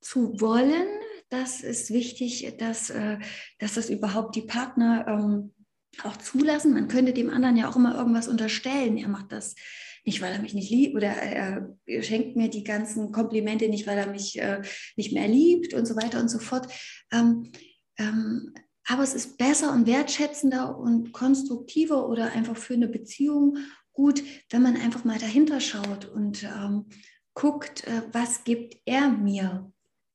[0.00, 0.86] zu wollen.
[1.28, 3.18] Das ist wichtig, dass, äh,
[3.58, 5.52] dass das überhaupt die Partner ähm,
[6.04, 6.74] auch zulassen.
[6.74, 8.96] Man könnte dem anderen ja auch immer irgendwas unterstellen.
[8.96, 9.54] Er macht das
[10.04, 13.98] nicht, weil er mich nicht liebt oder er, schenkt mir die ganzen Komplimente nicht, weil
[13.98, 14.62] er mich äh,
[14.96, 16.72] nicht mehr liebt und so weiter und so fort.
[17.12, 17.50] Ähm,
[17.98, 18.54] ähm,
[18.88, 23.58] aber es ist besser und wertschätzender und konstruktiver oder einfach für eine Beziehung
[23.92, 26.86] gut, wenn man einfach mal dahinter schaut und ähm,
[27.34, 29.72] guckt, äh, was gibt er mir.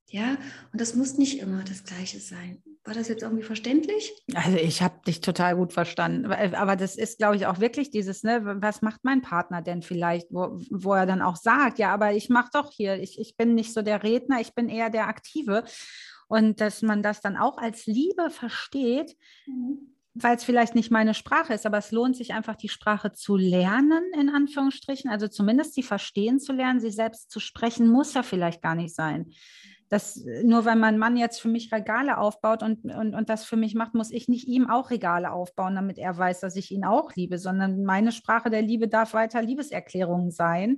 [0.08, 0.38] Ja,
[0.72, 2.62] und das muss nicht immer das Gleiche sein.
[2.84, 4.12] War das jetzt irgendwie verständlich?
[4.34, 6.32] Also ich habe dich total gut verstanden.
[6.32, 10.28] Aber das ist, glaube ich, auch wirklich dieses, ne, was macht mein Partner denn vielleicht,
[10.32, 13.54] wo, wo er dann auch sagt, ja, aber ich mache doch hier, ich, ich bin
[13.54, 15.63] nicht so der Redner, ich bin eher der Aktive.
[16.28, 19.15] Und dass man das dann auch als Liebe versteht,
[19.46, 19.94] mhm.
[20.15, 23.38] weil es vielleicht nicht meine Sprache ist, aber es lohnt sich einfach, die Sprache zu
[23.38, 28.24] lernen, in Anführungsstrichen, also zumindest sie verstehen zu lernen, sie selbst zu sprechen, muss ja
[28.24, 29.32] vielleicht gar nicht sein
[29.92, 33.58] das, nur weil mein Mann jetzt für mich Regale aufbaut und, und, und das für
[33.58, 36.86] mich macht, muss ich nicht ihm auch Regale aufbauen, damit er weiß, dass ich ihn
[36.86, 40.78] auch liebe, sondern meine Sprache der Liebe darf weiter Liebeserklärung sein,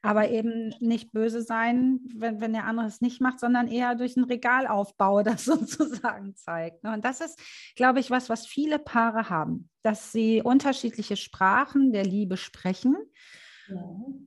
[0.00, 4.16] aber eben nicht böse sein, wenn, wenn der andere es nicht macht, sondern eher durch
[4.16, 6.84] ein Regalaufbau das sozusagen zeigt.
[6.84, 6.94] Ne?
[6.94, 7.38] Und das ist,
[7.76, 12.96] glaube ich, was, was viele Paare haben, dass sie unterschiedliche Sprachen der Liebe sprechen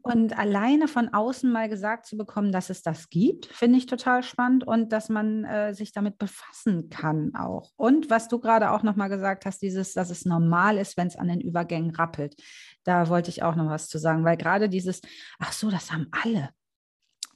[0.07, 4.23] und alleine von außen mal gesagt zu bekommen, dass es das gibt, finde ich total
[4.23, 7.71] spannend und dass man äh, sich damit befassen kann auch.
[7.75, 11.17] Und was du gerade auch nochmal gesagt hast, dieses, dass es normal ist, wenn es
[11.17, 12.35] an den Übergängen rappelt.
[12.83, 15.01] Da wollte ich auch noch was zu sagen, weil gerade dieses,
[15.39, 16.49] ach so, das haben alle.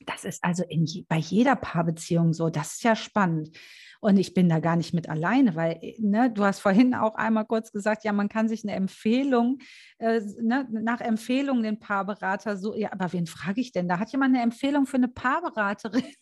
[0.06, 2.50] Das ist also in, bei jeder Paarbeziehung so.
[2.50, 3.58] Das ist ja spannend.
[4.02, 7.46] Und ich bin da gar nicht mit alleine, weil ne, du hast vorhin auch einmal
[7.46, 9.60] kurz gesagt, ja, man kann sich eine Empfehlung,
[10.00, 13.88] äh, ne, nach Empfehlung den Paarberater so, ja, aber wen frage ich denn?
[13.88, 16.04] Da hat jemand eine Empfehlung für eine Paarberaterin.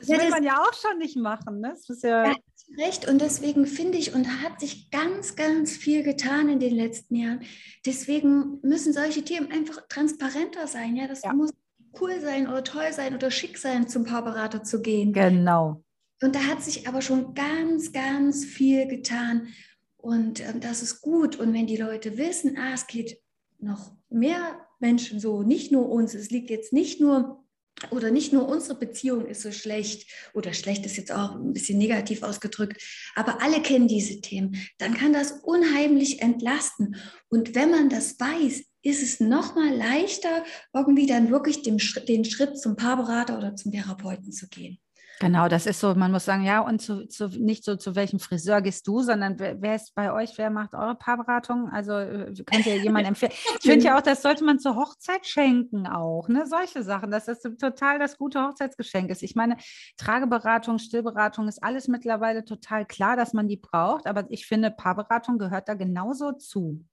[0.00, 1.58] Das ja, will das, man ja auch schon nicht machen.
[1.58, 1.70] Ne?
[1.70, 2.34] Das ist ja, ja
[2.76, 3.08] recht.
[3.08, 7.40] Und deswegen finde ich, und hat sich ganz, ganz viel getan in den letzten Jahren.
[7.84, 10.94] Deswegen müssen solche Themen einfach transparenter sein.
[10.94, 11.32] Ja, das ja.
[11.32, 11.50] muss
[12.00, 15.12] cool sein oder toll sein oder schick sein, zum Paarberater zu gehen.
[15.12, 15.82] Genau.
[16.20, 19.48] Und da hat sich aber schon ganz, ganz viel getan.
[19.96, 21.36] Und ähm, das ist gut.
[21.36, 23.18] Und wenn die Leute wissen, ah, es geht
[23.58, 26.14] noch mehr Menschen so, nicht nur uns.
[26.14, 27.44] Es liegt jetzt nicht nur
[27.90, 31.78] oder nicht nur unsere Beziehung ist so schlecht oder schlecht ist jetzt auch ein bisschen
[31.78, 32.82] negativ ausgedrückt,
[33.14, 36.96] aber alle kennen diese Themen, dann kann das unheimlich entlasten.
[37.28, 42.58] Und wenn man das weiß, ist es noch mal leichter, irgendwie dann wirklich den Schritt,
[42.58, 44.78] zum Paarberater oder zum Therapeuten zu gehen.
[45.20, 48.20] Genau, das ist so, man muss sagen, ja, und zu, zu, nicht so, zu welchem
[48.20, 51.70] Friseur gehst du, sondern wer, wer ist bei euch, wer macht eure Paarberatung?
[51.70, 53.32] Also äh, könnt ihr jemanden empfehlen?
[53.32, 56.46] Ich finde ja auch, das sollte man zur Hochzeit schenken auch, ne?
[56.46, 59.24] Solche Sachen, dass das total das gute Hochzeitsgeschenk ist.
[59.24, 59.56] Ich meine,
[59.96, 65.38] Trageberatung, Stillberatung ist alles mittlerweile total klar, dass man die braucht, aber ich finde, Paarberatung
[65.38, 66.84] gehört da genauso zu.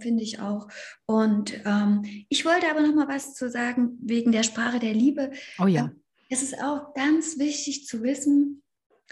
[0.00, 0.68] Finde ich auch.
[1.06, 5.32] Und ähm, ich wollte aber noch mal was zu sagen wegen der Sprache der Liebe.
[5.58, 5.84] Oh ja.
[5.84, 8.62] Ähm, es ist auch ganz wichtig zu wissen,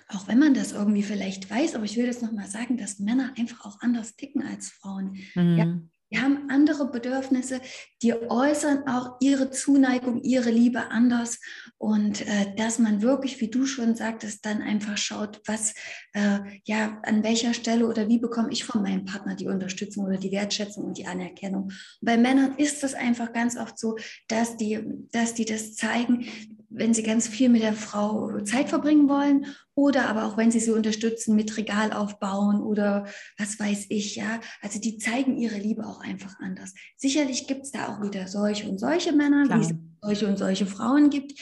[0.09, 3.35] auch wenn man das irgendwie vielleicht weiß, aber ich will das nochmal sagen, dass Männer
[3.38, 5.19] einfach auch anders ticken als Frauen.
[5.35, 5.59] Mhm.
[5.59, 7.61] Ja, die haben andere Bedürfnisse,
[8.03, 11.38] die äußern auch ihre Zuneigung, ihre Liebe anders.
[11.79, 15.75] Und äh, dass man wirklich, wie du schon sagtest, dann einfach schaut, was,
[16.12, 20.18] äh, ja, an welcher Stelle oder wie bekomme ich von meinem Partner die Unterstützung oder
[20.18, 21.64] die Wertschätzung und die Anerkennung.
[21.64, 23.96] Und bei Männern ist das einfach ganz oft so,
[24.29, 24.81] dass die,
[25.12, 26.27] dass die das zeigen,
[26.70, 30.61] wenn sie ganz viel mit der Frau Zeit verbringen wollen oder aber auch wenn sie
[30.61, 33.06] sie unterstützen mit Regal aufbauen oder
[33.37, 34.40] was weiß ich, ja.
[34.62, 36.72] Also die zeigen ihre Liebe auch einfach anders.
[36.96, 39.59] Sicherlich gibt es da auch wieder solche und solche Männer, Klar.
[39.59, 41.38] wie es solche und solche Frauen gibt.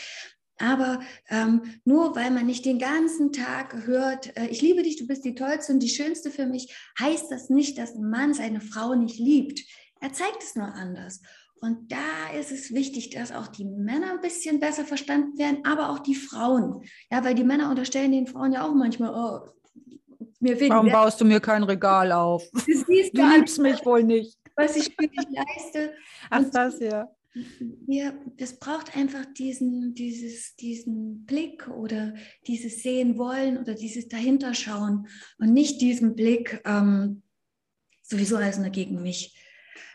[0.59, 5.07] Aber ähm, nur weil man nicht den ganzen Tag hört, äh, ich liebe dich, du
[5.07, 8.61] bist die tollste und die schönste für mich, heißt das nicht, dass ein Mann seine
[8.61, 9.61] Frau nicht liebt.
[10.01, 11.21] Er zeigt es nur anders.
[11.61, 15.91] Und da ist es wichtig, dass auch die Männer ein bisschen besser verstanden werden, aber
[15.91, 16.83] auch die Frauen.
[17.11, 19.49] Ja, weil die Männer unterstellen den Frauen ja auch manchmal, oh,
[20.41, 22.45] mir fehlt Warum baust du mir kein Regal auf?
[22.67, 24.39] Du, du liebst mich wohl nicht.
[24.55, 25.95] Was ich für dich leiste.
[26.31, 27.09] Ach, Und das ja.
[27.87, 32.15] Ja, das braucht einfach diesen, dieses, diesen Blick oder
[32.47, 35.07] dieses Sehen wollen oder dieses Dahinterschauen
[35.39, 37.23] und nicht diesen Blick, ähm,
[38.03, 39.37] sowieso alles nur gegen mich.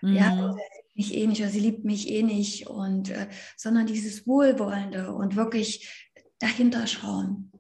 [0.01, 0.13] Mhm.
[0.15, 0.55] Ja,
[0.95, 3.27] mich eh nicht oder sie liebt mich eh nicht und äh,
[3.57, 7.51] sondern dieses Wohlwollende und wirklich dahinter schauen.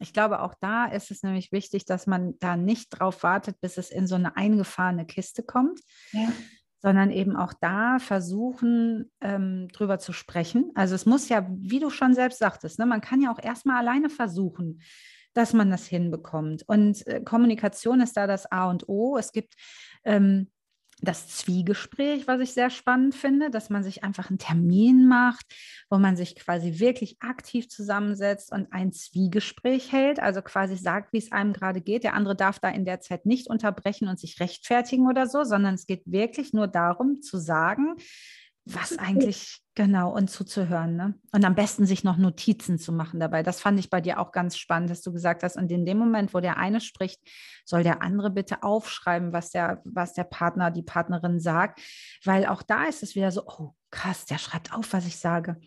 [0.00, 3.78] Ich glaube, auch da ist es nämlich wichtig, dass man da nicht drauf wartet, bis
[3.78, 5.80] es in so eine eingefahrene Kiste kommt,
[6.10, 6.32] ja.
[6.80, 10.72] sondern eben auch da versuchen, ähm, drüber zu sprechen.
[10.74, 13.76] Also es muss ja, wie du schon selbst sagtest, ne, man kann ja auch erstmal
[13.76, 14.82] alleine versuchen,
[15.34, 16.64] dass man das hinbekommt.
[16.66, 19.16] Und äh, Kommunikation ist da das A und O.
[19.16, 19.54] Es gibt
[20.04, 20.50] ähm,
[21.02, 25.44] das Zwiegespräch, was ich sehr spannend finde, dass man sich einfach einen Termin macht,
[25.90, 31.18] wo man sich quasi wirklich aktiv zusammensetzt und ein Zwiegespräch hält, also quasi sagt, wie
[31.18, 32.04] es einem gerade geht.
[32.04, 35.74] Der andere darf da in der Zeit nicht unterbrechen und sich rechtfertigen oder so, sondern
[35.74, 37.96] es geht wirklich nur darum zu sagen,
[38.64, 40.96] was eigentlich genau und zuzuhören.
[40.96, 41.14] Ne?
[41.32, 43.42] Und am besten sich noch Notizen zu machen dabei.
[43.42, 45.56] Das fand ich bei dir auch ganz spannend, dass du gesagt hast.
[45.56, 47.20] Und in dem Moment, wo der eine spricht,
[47.64, 51.80] soll der andere bitte aufschreiben, was der, was der Partner, die Partnerin sagt.
[52.24, 55.60] Weil auch da ist es wieder so, oh krass, der schreibt auf, was ich sage.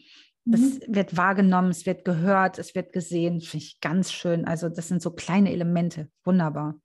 [0.52, 0.96] Es mhm.
[0.96, 3.42] wird wahrgenommen, es wird gehört, es wird gesehen.
[3.42, 4.46] Finde ich ganz schön.
[4.46, 6.10] Also das sind so kleine Elemente.
[6.24, 6.76] Wunderbar.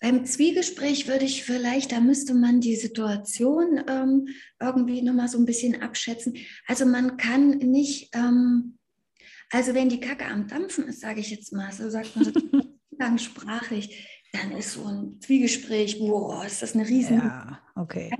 [0.00, 4.28] Beim Zwiegespräch würde ich vielleicht, da müsste man die Situation ähm,
[4.60, 6.36] irgendwie nochmal so ein bisschen abschätzen.
[6.66, 8.78] Also man kann nicht, ähm,
[9.50, 12.32] also wenn die Kacke am Dampfen ist, sage ich jetzt mal, so sagt man so
[12.90, 17.18] umgangssprachlich, dann ist so ein Zwiegespräch, boah, ist das eine riesen...
[17.18, 18.10] Ja, okay.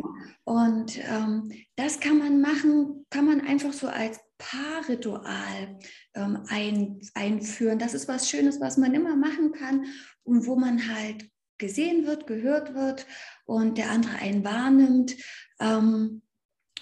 [0.45, 5.79] Und ähm, das kann man machen, kann man einfach so als Paarritual
[6.15, 7.79] ähm, ein, einführen.
[7.79, 9.87] Das ist was Schönes, was man immer machen kann
[10.23, 11.29] und wo man halt
[11.59, 13.07] gesehen wird, gehört wird
[13.45, 15.17] und der andere einen wahrnimmt.
[15.61, 16.23] Ähm,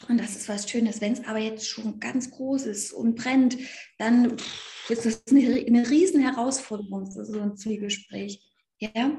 [0.09, 1.01] und das ist was Schönes.
[1.01, 3.57] Wenn es aber jetzt schon ganz groß ist und brennt,
[3.99, 4.37] dann
[4.89, 8.41] ist das eine, eine riesen Herausforderung, so ein Zwiegespräch.
[8.79, 9.19] Ja,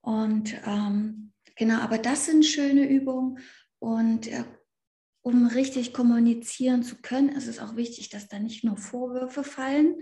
[0.00, 3.38] und ähm, genau, aber das sind schöne Übungen
[3.78, 4.44] und äh,
[5.22, 9.94] um richtig kommunizieren zu können, ist es auch wichtig, dass da nicht nur Vorwürfe fallen,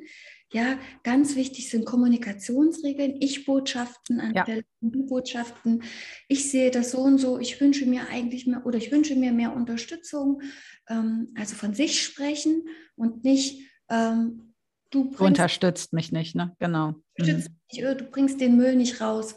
[0.53, 4.65] ja, ganz wichtig sind Kommunikationsregeln, Ich-Botschaften anstelle ja.
[4.81, 5.83] Du-Botschaften.
[6.29, 9.33] Ich sehe das so und so, ich wünsche mir eigentlich mehr oder ich wünsche mir
[9.33, 10.43] mehr Unterstützung,
[10.89, 12.65] ähm, also von sich sprechen
[12.97, 14.55] und nicht ähm,
[14.91, 16.55] du, bringst, du unterstützt mich nicht, ne?
[16.59, 16.95] Genau.
[17.19, 17.45] Mhm.
[17.73, 19.37] Mich, du bringst den Müll nicht raus.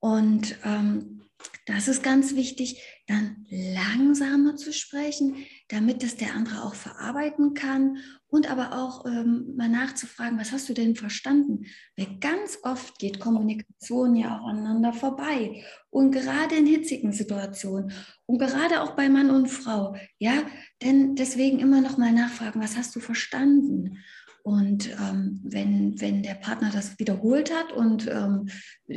[0.00, 1.22] Und ähm,
[1.66, 5.36] Das ist ganz wichtig, dann langsamer zu sprechen,
[5.68, 7.98] damit das der andere auch verarbeiten kann
[8.28, 11.66] und aber auch ähm, mal nachzufragen, was hast du denn verstanden?
[11.96, 17.92] Weil ganz oft geht Kommunikation ja auch aneinander vorbei und gerade in hitzigen Situationen
[18.26, 20.42] und gerade auch bei Mann und Frau, ja,
[20.82, 23.98] denn deswegen immer noch mal nachfragen, was hast du verstanden?
[24.42, 28.48] Und ähm, wenn, wenn der Partner das wiederholt hat und ähm,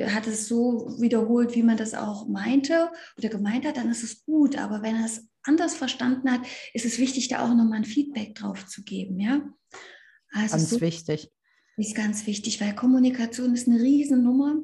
[0.09, 4.23] hat es so wiederholt, wie man das auch meinte oder gemeint hat, dann ist es
[4.25, 4.57] gut.
[4.57, 6.41] Aber wenn er es anders verstanden hat,
[6.73, 9.19] ist es wichtig, da auch nochmal ein Feedback drauf zu geben.
[9.19, 9.41] Ja?
[10.31, 11.31] Also ganz so wichtig.
[11.77, 14.63] Ist ganz wichtig, weil Kommunikation ist eine Riesennummer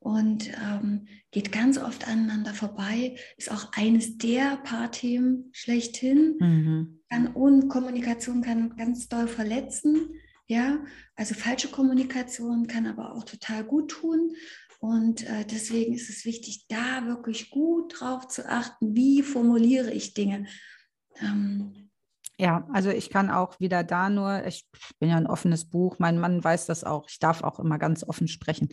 [0.00, 6.36] und ähm, geht ganz oft aneinander vorbei, ist auch eines der Paarthemen schlechthin.
[6.38, 6.97] Mhm.
[7.10, 10.14] Kann, und Kommunikation kann ganz doll verletzen.
[10.46, 10.78] Ja,
[11.14, 14.34] also falsche Kommunikation kann aber auch total gut tun.
[14.80, 20.14] Und äh, deswegen ist es wichtig, da wirklich gut drauf zu achten, wie formuliere ich
[20.14, 20.46] Dinge.
[21.20, 21.90] Ähm,
[22.38, 24.68] ja, also ich kann auch wieder da nur, ich
[25.00, 28.04] bin ja ein offenes Buch, mein Mann weiß das auch, ich darf auch immer ganz
[28.04, 28.68] offen sprechen.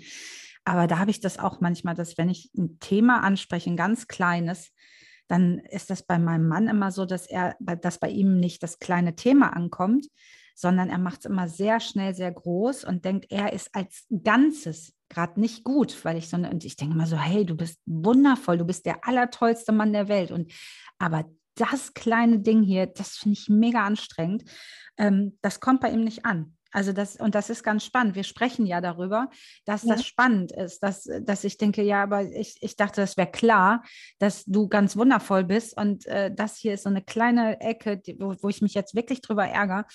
[0.65, 4.07] Aber da habe ich das auch manchmal, dass wenn ich ein Thema anspreche, ein ganz
[4.07, 4.71] kleines,
[5.27, 8.79] dann ist das bei meinem Mann immer so, dass er, dass bei ihm nicht das
[8.79, 10.07] kleine Thema ankommt,
[10.55, 14.93] sondern er macht es immer sehr schnell, sehr groß und denkt, er ist als Ganzes
[15.09, 18.57] gerade nicht gut, weil ich so, und ich denke immer so, hey, du bist wundervoll,
[18.57, 20.31] du bist der allertollste Mann der Welt.
[20.31, 20.51] Und
[20.97, 24.43] aber das kleine Ding hier, das finde ich mega anstrengend.
[24.97, 26.54] Ähm, das kommt bei ihm nicht an.
[26.75, 28.15] Also das, und das ist ganz spannend.
[28.15, 29.29] Wir sprechen ja darüber,
[29.63, 29.95] dass ja.
[29.95, 33.81] das spannend ist, dass, dass ich denke, ja, aber ich, ich dachte, das wäre klar,
[34.19, 35.77] dass du ganz wundervoll bist.
[35.77, 38.93] Und äh, das hier ist so eine kleine Ecke, die, wo, wo ich mich jetzt
[38.93, 39.85] wirklich drüber ärgere.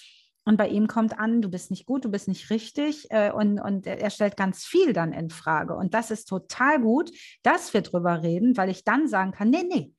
[0.47, 3.61] Und bei ihm kommt an, du bist nicht gut, du bist nicht richtig äh, und,
[3.61, 5.77] und er stellt ganz viel dann in Frage.
[5.77, 7.11] Und das ist total gut,
[7.43, 9.93] dass wir drüber reden, weil ich dann sagen kann, nee, nee,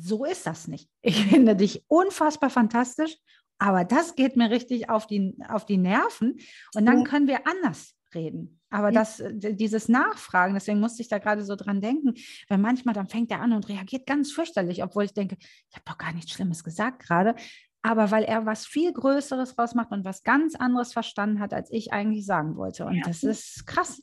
[0.00, 0.90] so ist das nicht.
[1.00, 3.16] Ich finde dich unfassbar fantastisch,
[3.62, 6.38] aber das geht mir richtig auf die, auf die Nerven
[6.74, 8.60] und dann können wir anders reden.
[8.70, 12.14] Aber das, dieses Nachfragen, deswegen musste ich da gerade so dran denken,
[12.48, 15.84] weil manchmal dann fängt er an und reagiert ganz fürchterlich, obwohl ich denke, ich habe
[15.86, 17.36] doch gar nichts Schlimmes gesagt gerade
[17.82, 21.92] aber weil er was viel Größeres rausmacht und was ganz anderes verstanden hat, als ich
[21.92, 22.86] eigentlich sagen wollte.
[22.86, 23.02] Und ja.
[23.04, 24.02] das ist krass.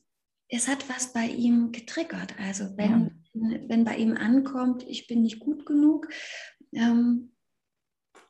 [0.50, 2.36] Es hat was bei ihm getriggert.
[2.40, 3.60] Also wenn, ja.
[3.68, 6.10] wenn bei ihm ankommt, ich bin nicht gut genug.
[6.74, 7.32] Ähm,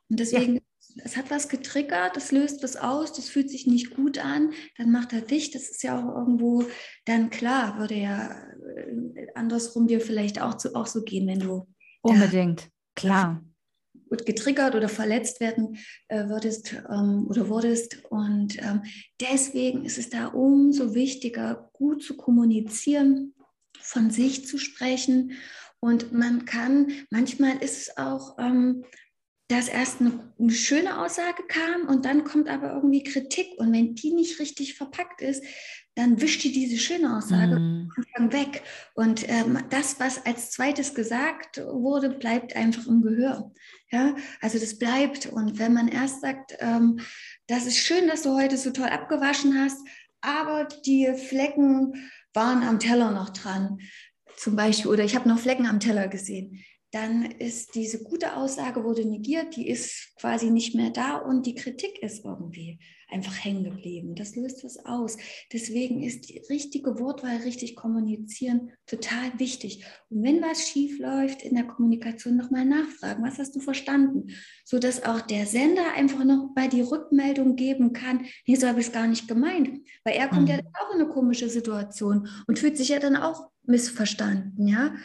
[0.10, 0.62] und deswegen, ja.
[0.98, 4.92] Es hat was getriggert, das löst was aus, das fühlt sich nicht gut an, dann
[4.92, 5.52] macht er dich.
[5.52, 6.64] Das ist ja auch irgendwo
[7.06, 8.32] dann klar, würde ja
[8.76, 11.68] äh, andersrum dir vielleicht auch, zu, auch so gehen, wenn du.
[12.02, 13.44] Unbedingt, klar
[14.26, 18.04] getriggert oder verletzt werden äh, würdest ähm, oder wurdest.
[18.10, 18.84] Und ähm,
[19.20, 23.36] deswegen ist es da umso wichtiger, gut zu kommunizieren,
[23.80, 25.34] von sich zu sprechen.
[25.80, 28.84] Und man kann, manchmal ist es auch, ähm,
[29.50, 33.48] dass erst eine, eine, schöne Aussage kam und dann kommt aber irgendwie Kritik.
[33.58, 35.44] Und wenn die nicht richtig verpackt ist,
[35.96, 38.32] dann wischt die diese schöne Aussage mm.
[38.32, 38.62] weg.
[38.94, 43.52] Und ähm, das, was als zweites gesagt wurde, bleibt einfach im Gehör.
[43.92, 45.26] Ja, also das bleibt.
[45.26, 47.00] Und wenn man erst sagt, ähm,
[47.48, 49.80] das ist schön, dass du heute so toll abgewaschen hast,
[50.22, 51.96] aber die Flecken
[52.36, 53.80] waren am Teller noch dran,
[54.38, 58.84] zum Beispiel, oder ich habe noch Flecken am Teller gesehen dann ist diese gute Aussage
[58.84, 62.80] wurde negiert, die ist quasi nicht mehr da und die Kritik ist irgendwie
[63.12, 64.16] einfach hängen geblieben.
[64.16, 65.18] Das löst was aus.
[65.52, 69.86] Deswegen ist die richtige Wortwahl, richtig kommunizieren total wichtig.
[70.10, 74.28] Und wenn was schief läuft in der Kommunikation, nochmal nachfragen, was hast du verstanden?
[74.66, 78.88] Sodass auch der Sender einfach noch bei die Rückmeldung geben kann, nee, so habe ich
[78.88, 79.80] es gar nicht gemeint.
[80.04, 80.56] Weil er kommt mhm.
[80.56, 84.96] ja auch in eine komische Situation und fühlt sich ja dann auch missverstanden, ja.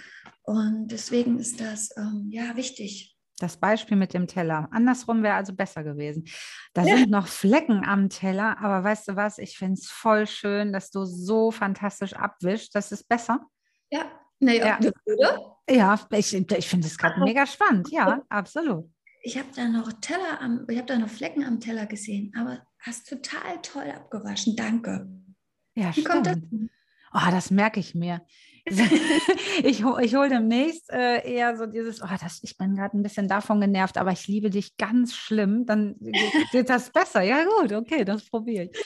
[0.43, 3.14] Und deswegen ist das ähm, ja wichtig.
[3.39, 4.69] Das Beispiel mit dem Teller.
[4.71, 6.25] Andersrum wäre also besser gewesen.
[6.73, 6.97] Da ja.
[6.97, 9.39] sind noch Flecken am Teller, aber weißt du was?
[9.39, 12.75] Ich finde es voll schön, dass du so fantastisch abwischst.
[12.75, 13.41] Das ist besser.
[13.91, 14.91] Ja, naja, ja.
[15.07, 15.57] oder?
[15.69, 17.89] Ja, ich, ich finde es gerade mega spannend.
[17.91, 18.89] Ja, absolut.
[19.23, 22.63] Ich habe da noch Teller am, ich habe da noch Flecken am Teller gesehen, aber
[22.79, 24.55] hast total toll abgewaschen.
[24.55, 25.09] Danke.
[25.75, 26.09] Ja, Wie stimmt.
[26.09, 26.37] kommt das?
[27.15, 28.21] Oh, das merke ich mir.
[29.63, 33.29] ich, ich hole demnächst äh, eher so dieses, oh, das, ich bin gerade ein bisschen
[33.29, 35.97] davon genervt, aber ich liebe dich ganz schlimm, dann
[36.51, 37.23] geht das besser.
[37.23, 38.85] Ja gut, okay, das probiere ich.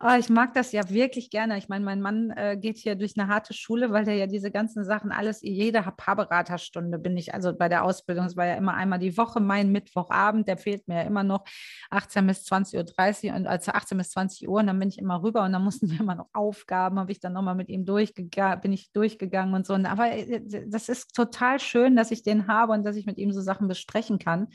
[0.00, 1.58] Oh, ich mag das ja wirklich gerne.
[1.58, 4.52] Ich meine, mein Mann äh, geht hier durch eine harte Schule, weil der ja diese
[4.52, 8.74] ganzen Sachen alles, jede Paarberaterstunde bin ich, also bei der Ausbildung, es war ja immer
[8.74, 11.44] einmal die Woche, mein Mittwochabend, der fehlt mir ja immer noch
[11.90, 15.20] 18 bis 20.30 Uhr und also 18 bis 20 Uhr und dann bin ich immer
[15.20, 18.60] rüber und dann mussten wir immer noch Aufgaben, habe ich dann nochmal mit ihm durchgegangen,
[18.60, 19.74] bin ich durchgegangen und so.
[19.74, 23.32] Aber äh, das ist total schön, dass ich den habe und dass ich mit ihm
[23.32, 24.46] so Sachen besprechen kann.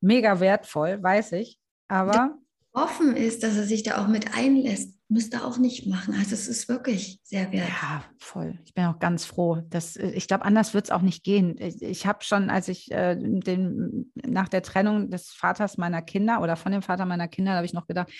[0.00, 1.58] Mega wertvoll, weiß ich.
[1.88, 2.38] Aber
[2.72, 6.14] offen ist, dass er sich da auch mit einlässt, müsste auch nicht machen.
[6.14, 7.68] Also es ist wirklich sehr wertvoll.
[7.68, 8.58] Ja, voll.
[8.66, 9.62] Ich bin auch ganz froh.
[9.70, 11.56] Dass, äh, ich glaube, anders wird es auch nicht gehen.
[11.58, 16.42] Ich, ich habe schon, als ich äh, den, nach der Trennung des Vaters meiner Kinder
[16.42, 18.10] oder von dem Vater meiner Kinder, habe ich noch gedacht,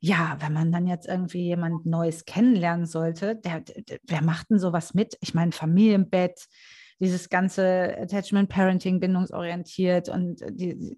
[0.00, 4.58] ja, wenn man dann jetzt irgendwie jemand Neues kennenlernen sollte, der, der, wer macht denn
[4.58, 5.16] sowas mit?
[5.20, 6.48] Ich meine, Familienbett,
[7.02, 10.96] dieses ganze Attachment Parenting bindungsorientiert und die,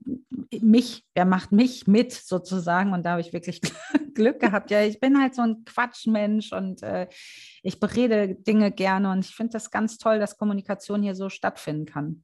[0.61, 3.63] mich, wer macht mich mit sozusagen und da habe ich wirklich
[4.15, 4.71] Glück gehabt.
[4.71, 7.09] Ja, ich bin halt so ein Quatschmensch und äh,
[7.63, 11.87] ich berede Dinge gerne und ich finde das ganz toll, dass Kommunikation hier so stattfinden
[11.87, 12.23] kann.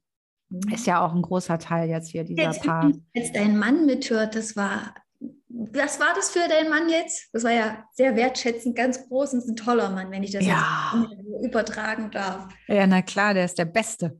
[0.51, 0.75] Mhm.
[0.75, 2.93] Ist ja auch ein großer Teil jetzt hier dieser Paar.
[3.17, 4.95] Als dein Mann mithört, das war
[5.49, 7.29] was war das für dein Mann jetzt?
[7.33, 11.07] Das war ja sehr wertschätzend, ganz groß und ein toller Mann, wenn ich das ja.
[11.43, 12.49] übertragen darf.
[12.67, 14.19] Ja, na klar, der ist der Beste.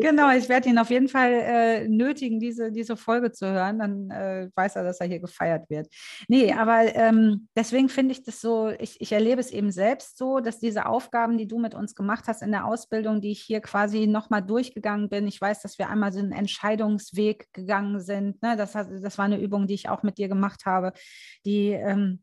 [0.00, 3.78] Genau, ich werde ihn auf jeden Fall äh, nötigen, diese, diese Folge zu hören.
[3.78, 5.88] Dann äh, weiß er, dass er hier gefeiert wird.
[6.28, 10.40] Nee, aber ähm, deswegen finde ich das so, ich, ich erlebe es eben selbst so,
[10.40, 13.60] dass diese Aufgaben, die du mit uns gemacht hast in der Ausbildung, die ich hier
[13.60, 18.42] quasi nochmal durchgegangen bin, ich weiß, dass wir einmal so einen Entscheidungsweg gegangen sind.
[18.42, 18.56] Ne?
[18.56, 20.92] Das, das war eine Übung, die ich auch mit dir gemacht habe,
[21.44, 22.22] die ähm,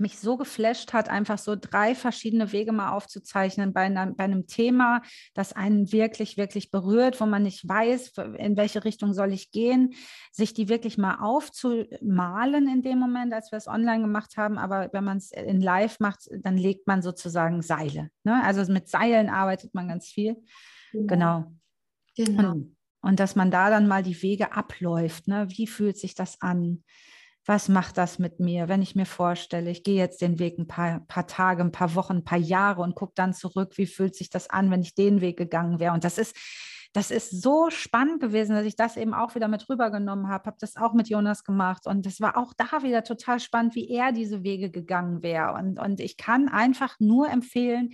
[0.00, 4.46] mich so geflasht hat, einfach so drei verschiedene Wege mal aufzuzeichnen bei, einer, bei einem
[4.46, 5.02] Thema,
[5.34, 9.94] das einen wirklich, wirklich berührt, wo man nicht weiß, in welche Richtung soll ich gehen,
[10.32, 14.58] sich die wirklich mal aufzumalen in dem Moment, als wir es online gemacht haben.
[14.58, 18.10] Aber wenn man es in Live macht, dann legt man sozusagen Seile.
[18.24, 18.42] Ne?
[18.44, 20.36] Also mit Seilen arbeitet man ganz viel.
[20.92, 21.52] Genau.
[22.16, 22.36] genau.
[22.36, 22.52] genau.
[22.52, 25.28] Und, und dass man da dann mal die Wege abläuft.
[25.28, 25.46] Ne?
[25.50, 26.84] Wie fühlt sich das an?
[27.46, 30.66] Was macht das mit mir, wenn ich mir vorstelle, ich gehe jetzt den Weg ein
[30.66, 34.14] paar, paar Tage, ein paar Wochen, ein paar Jahre und gucke dann zurück, wie fühlt
[34.14, 35.94] sich das an, wenn ich den Weg gegangen wäre.
[35.94, 36.36] Und das ist,
[36.92, 40.56] das ist so spannend gewesen, dass ich das eben auch wieder mit rübergenommen habe, habe
[40.60, 44.12] das auch mit Jonas gemacht und das war auch da wieder total spannend, wie er
[44.12, 45.54] diese Wege gegangen wäre.
[45.54, 47.90] Und, und ich kann einfach nur empfehlen,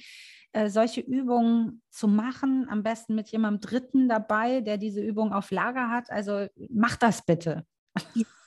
[0.52, 5.50] äh, solche Übungen zu machen, am besten mit jemandem Dritten dabei, der diese Übung auf
[5.50, 6.10] Lager hat.
[6.10, 7.66] Also mach das bitte.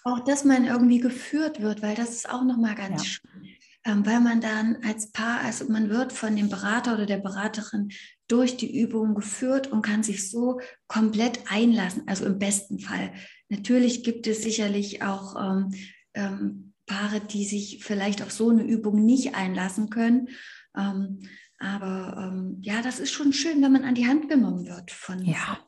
[0.04, 3.10] Auch, dass man irgendwie geführt wird, weil das ist auch nochmal ganz ja.
[3.10, 3.50] schön.
[3.86, 7.92] Ähm, weil man dann als Paar, also man wird von dem Berater oder der Beraterin
[8.28, 13.14] durch die Übung geführt und kann sich so komplett einlassen, also im besten Fall.
[13.48, 15.74] Natürlich gibt es sicherlich auch ähm,
[16.14, 20.30] ähm, Paare, die sich vielleicht auf so eine Übung nicht einlassen können.
[20.78, 21.20] Ähm,
[21.58, 25.24] aber ähm, ja, das ist schon schön, wenn man an die Hand genommen wird von
[25.24, 25.60] ja.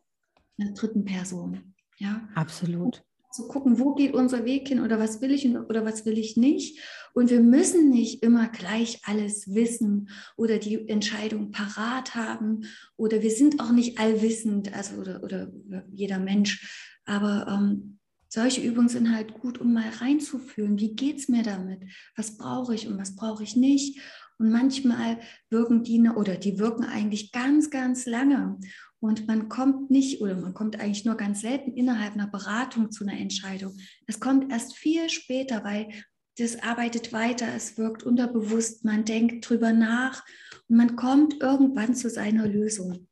[0.58, 1.76] einer dritten Person.
[1.98, 6.06] Ja, absolut zu gucken, wo geht unser Weg hin oder was will ich oder was
[6.06, 6.80] will ich nicht.
[7.14, 12.66] Und wir müssen nicht immer gleich alles wissen oder die Entscheidung parat haben
[12.96, 15.52] oder wir sind auch nicht allwissend, also oder, oder
[15.92, 16.98] jeder Mensch.
[17.06, 21.82] Aber ähm, solche Übungen sind halt gut, um mal reinzufühlen, wie geht es mir damit?
[22.16, 24.00] Was brauche ich und was brauche ich nicht?
[24.40, 25.20] Und manchmal
[25.50, 28.58] wirken die oder die wirken eigentlich ganz, ganz lange.
[29.02, 33.04] Und man kommt nicht oder man kommt eigentlich nur ganz selten innerhalb einer Beratung zu
[33.04, 33.76] einer Entscheidung.
[34.06, 35.89] Es kommt erst viel später, weil
[36.38, 40.24] das arbeitet weiter, es wirkt unterbewusst, man denkt drüber nach
[40.70, 43.08] und man kommt irgendwann zu seiner Lösung.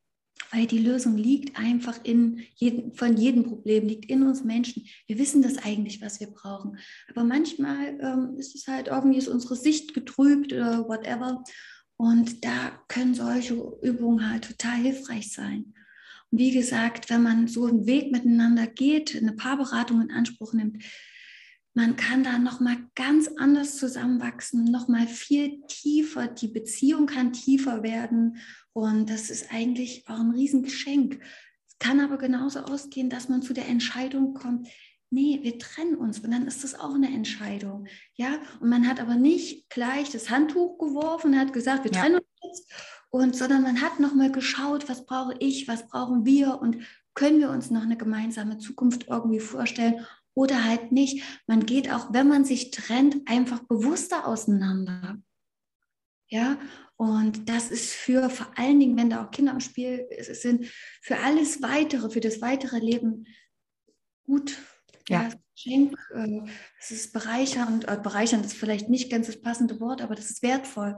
[0.51, 4.85] Weil die Lösung liegt einfach in jedem, von jedem Problem, liegt in uns Menschen.
[5.07, 6.77] Wir wissen das eigentlich, was wir brauchen.
[7.09, 11.43] Aber manchmal ähm, ist es halt irgendwie ist unsere Sicht getrübt oder whatever.
[11.97, 15.73] Und da können solche Übungen halt total hilfreich sein.
[16.31, 20.83] Wie gesagt, wenn man so einen Weg miteinander geht, eine Paarberatung in Anspruch nimmt,
[21.73, 26.27] man kann da noch mal ganz anders zusammenwachsen, noch mal viel tiefer.
[26.27, 28.37] Die Beziehung kann tiefer werden
[28.73, 31.19] und das ist eigentlich auch ein Riesengeschenk.
[31.67, 34.67] Es kann aber genauso ausgehen, dass man zu der Entscheidung kommt,
[35.11, 37.87] nee, wir trennen uns und dann ist das auch eine Entscheidung.
[38.15, 42.01] Ja, und man hat aber nicht gleich das Handtuch geworfen hat gesagt, wir ja.
[42.01, 42.73] trennen uns jetzt
[43.09, 46.77] und sondern man hat noch mal geschaut, was brauche ich, was brauchen wir und
[47.13, 51.23] können wir uns noch eine gemeinsame Zukunft irgendwie vorstellen oder halt nicht.
[51.47, 55.17] Man geht auch, wenn man sich trennt, einfach bewusster auseinander.
[56.27, 56.59] Ja,
[56.95, 60.67] und das ist für vor allen Dingen, wenn da auch Kinder im Spiel sind,
[61.01, 63.25] für alles weitere, für das weitere Leben
[64.23, 64.57] gut
[65.09, 66.41] Ja, ja Geschenk, äh,
[66.79, 70.41] das ist bereichernd, äh, bereichernd ist vielleicht nicht ganz das passende Wort, aber das ist
[70.43, 70.97] wertvoll.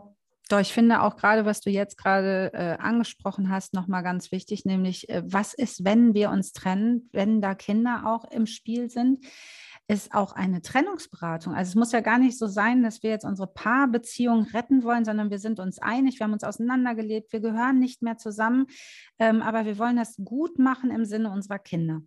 [0.51, 4.65] Doch, ich finde auch gerade, was du jetzt gerade äh, angesprochen hast, nochmal ganz wichtig,
[4.65, 9.25] nämlich, äh, was ist, wenn wir uns trennen, wenn da Kinder auch im Spiel sind?
[9.87, 11.53] ist auch eine Trennungsberatung.
[11.53, 15.03] Also es muss ja gar nicht so sein, dass wir jetzt unsere Paarbeziehung retten wollen,
[15.03, 18.67] sondern wir sind uns einig, wir haben uns auseinandergelebt, wir gehören nicht mehr zusammen,
[19.19, 22.01] ähm, aber wir wollen das gut machen im Sinne unserer Kinder.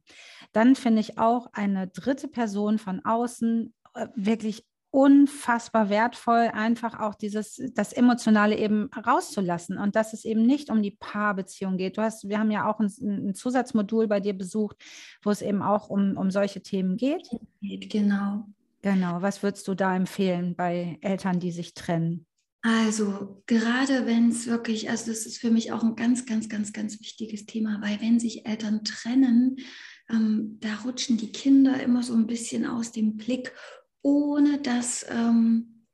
[0.52, 4.64] Dann finde ich auch eine dritte Person von außen äh, wirklich
[4.94, 10.82] unfassbar wertvoll, einfach auch dieses, das Emotionale eben rauszulassen und dass es eben nicht um
[10.82, 11.96] die Paarbeziehung geht.
[11.96, 14.76] Du hast, wir haben ja auch ein, ein Zusatzmodul bei dir besucht,
[15.24, 17.28] wo es eben auch um, um solche Themen geht.
[17.60, 18.46] Genau.
[18.82, 19.20] Genau.
[19.20, 22.24] Was würdest du da empfehlen bei Eltern, die sich trennen?
[22.62, 26.72] Also gerade wenn es wirklich, also das ist für mich auch ein ganz, ganz, ganz,
[26.72, 29.56] ganz wichtiges Thema, weil wenn sich Eltern trennen,
[30.08, 33.52] ähm, da rutschen die Kinder immer so ein bisschen aus dem Blick
[34.04, 35.86] ohne dass, ähm,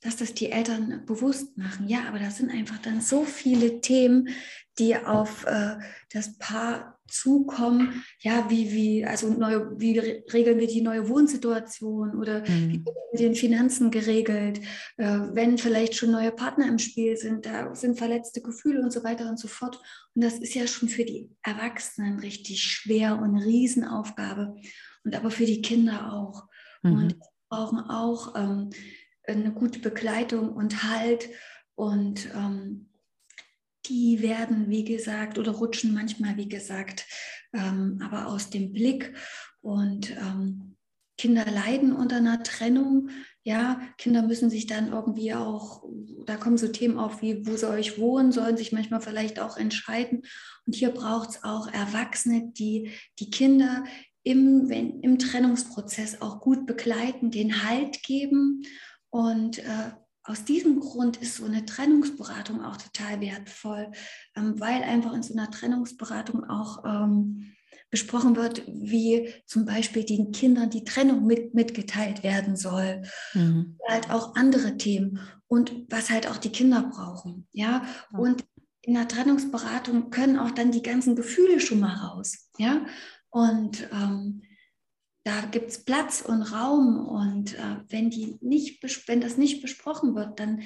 [0.00, 1.86] dass das die Eltern bewusst machen.
[1.86, 4.30] Ja, aber da sind einfach dann so viele Themen,
[4.78, 5.76] die auf äh,
[6.12, 8.04] das Paar zukommen.
[8.20, 12.70] Ja, wie, wie, also neue, wie regeln wir die neue Wohnsituation oder mhm.
[12.70, 14.60] wie wird mit den Finanzen geregelt,
[14.96, 19.04] äh, wenn vielleicht schon neue Partner im Spiel sind, da sind verletzte Gefühle und so
[19.04, 19.80] weiter und so fort.
[20.14, 24.56] Und das ist ja schon für die Erwachsenen richtig schwer und eine Riesenaufgabe
[25.04, 26.48] und aber für die Kinder auch.
[26.82, 26.92] Mhm.
[26.92, 27.16] Und
[27.48, 28.70] brauchen auch ähm,
[29.26, 31.28] eine gute Begleitung und Halt.
[31.74, 32.90] Und ähm,
[33.86, 37.06] die werden, wie gesagt, oder rutschen manchmal, wie gesagt,
[37.52, 39.14] ähm, aber aus dem Blick.
[39.60, 40.76] Und ähm,
[41.16, 43.10] Kinder leiden unter einer Trennung.
[43.42, 45.84] Ja, Kinder müssen sich dann irgendwie auch,
[46.26, 49.56] da kommen so Themen auf wie, wo soll ich wohnen, sollen sich manchmal vielleicht auch
[49.56, 50.22] entscheiden.
[50.66, 53.84] Und hier braucht es auch Erwachsene, die die Kinder
[54.22, 58.62] im, wenn, im Trennungsprozess auch gut begleiten, den Halt geben.
[59.10, 59.90] Und äh,
[60.24, 63.90] aus diesem Grund ist so eine Trennungsberatung auch total wertvoll,
[64.36, 67.54] ähm, weil einfach in so einer Trennungsberatung auch ähm,
[67.90, 73.02] besprochen wird, wie zum Beispiel den Kindern die Trennung mit, mitgeteilt werden soll.
[73.32, 73.78] Mhm.
[73.88, 77.48] Halt auch andere Themen und was halt auch die Kinder brauchen.
[77.52, 78.44] Ja, und
[78.82, 82.50] in der Trennungsberatung können auch dann die ganzen Gefühle schon mal raus.
[82.58, 82.84] Ja,
[83.30, 84.42] und ähm,
[85.24, 87.06] da gibt es Platz und Raum.
[87.06, 90.62] Und äh, wenn, die nicht, wenn das nicht besprochen wird, dann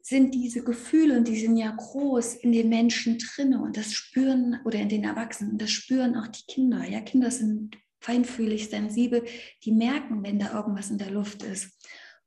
[0.00, 3.54] sind diese Gefühle, und die sind ja groß, in den Menschen drin.
[3.54, 6.88] Und das spüren, oder in den Erwachsenen, das spüren auch die Kinder.
[6.88, 9.24] Ja, Kinder sind feinfühlig, sensibel,
[9.64, 11.76] die merken, wenn da irgendwas in der Luft ist.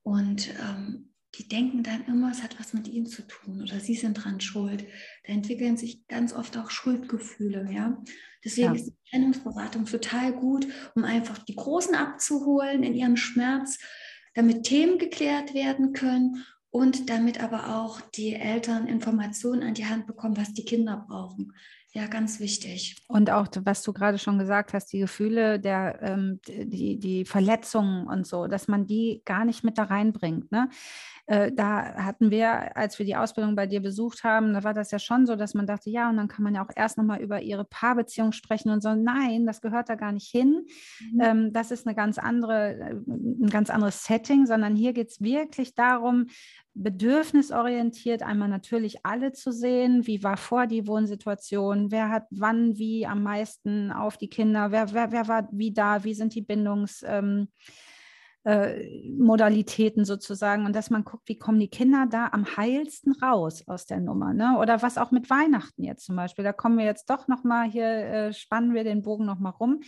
[0.04, 1.11] Und ähm,
[1.42, 4.40] die denken dann immer, es hat was mit ihnen zu tun oder sie sind dran
[4.40, 4.86] schuld.
[5.26, 7.68] Da entwickeln sich ganz oft auch Schuldgefühle.
[7.72, 8.00] Ja?
[8.46, 8.74] Deswegen ja.
[8.76, 13.80] ist die Trennungsberatung total gut, um einfach die Großen abzuholen in ihrem Schmerz,
[14.36, 20.06] damit Themen geklärt werden können und damit aber auch die Eltern Informationen an die Hand
[20.06, 21.54] bekommen, was die Kinder brauchen.
[21.94, 23.04] Ja, ganz wichtig.
[23.10, 28.08] Und auch, was du gerade schon gesagt hast, die Gefühle, der, ähm, die, die Verletzungen
[28.08, 30.54] und so, dass man die gar nicht mit da reinbringt.
[30.54, 30.70] Ne?
[31.28, 34.92] Äh, da hatten wir, als wir die Ausbildung bei dir besucht haben, da war das
[34.92, 37.22] ja schon so, dass man dachte, ja, und dann kann man ja auch erst nochmal
[37.22, 38.96] über ihre Paarbeziehung sprechen und so.
[38.96, 40.66] Nein, das gehört da gar nicht hin.
[41.14, 41.22] Mhm.
[41.22, 45.20] Ähm, das ist eine ganz andere, äh, ein ganz anderes Setting, sondern hier geht es
[45.20, 46.28] wirklich darum,
[46.74, 50.08] bedürfnisorientiert einmal natürlich alle zu sehen.
[50.08, 51.92] Wie war vor die Wohnsituation?
[51.92, 54.72] Wer hat wann wie am meisten auf die Kinder?
[54.72, 56.04] Wer, wer, wer war wie da?
[56.04, 57.04] Wie sind die Bindungs...
[57.06, 57.50] Ähm,
[58.44, 58.84] äh,
[60.04, 64.00] sozusagen und dass man guckt, wie kommen die Kinder da am heilsten raus aus der
[64.00, 64.34] Nummer.
[64.34, 64.58] Ne?
[64.58, 66.44] Oder was auch mit Weihnachten jetzt zum Beispiel.
[66.44, 69.82] Da kommen wir jetzt doch nochmal hier, äh, spannen wir den Bogen nochmal rum.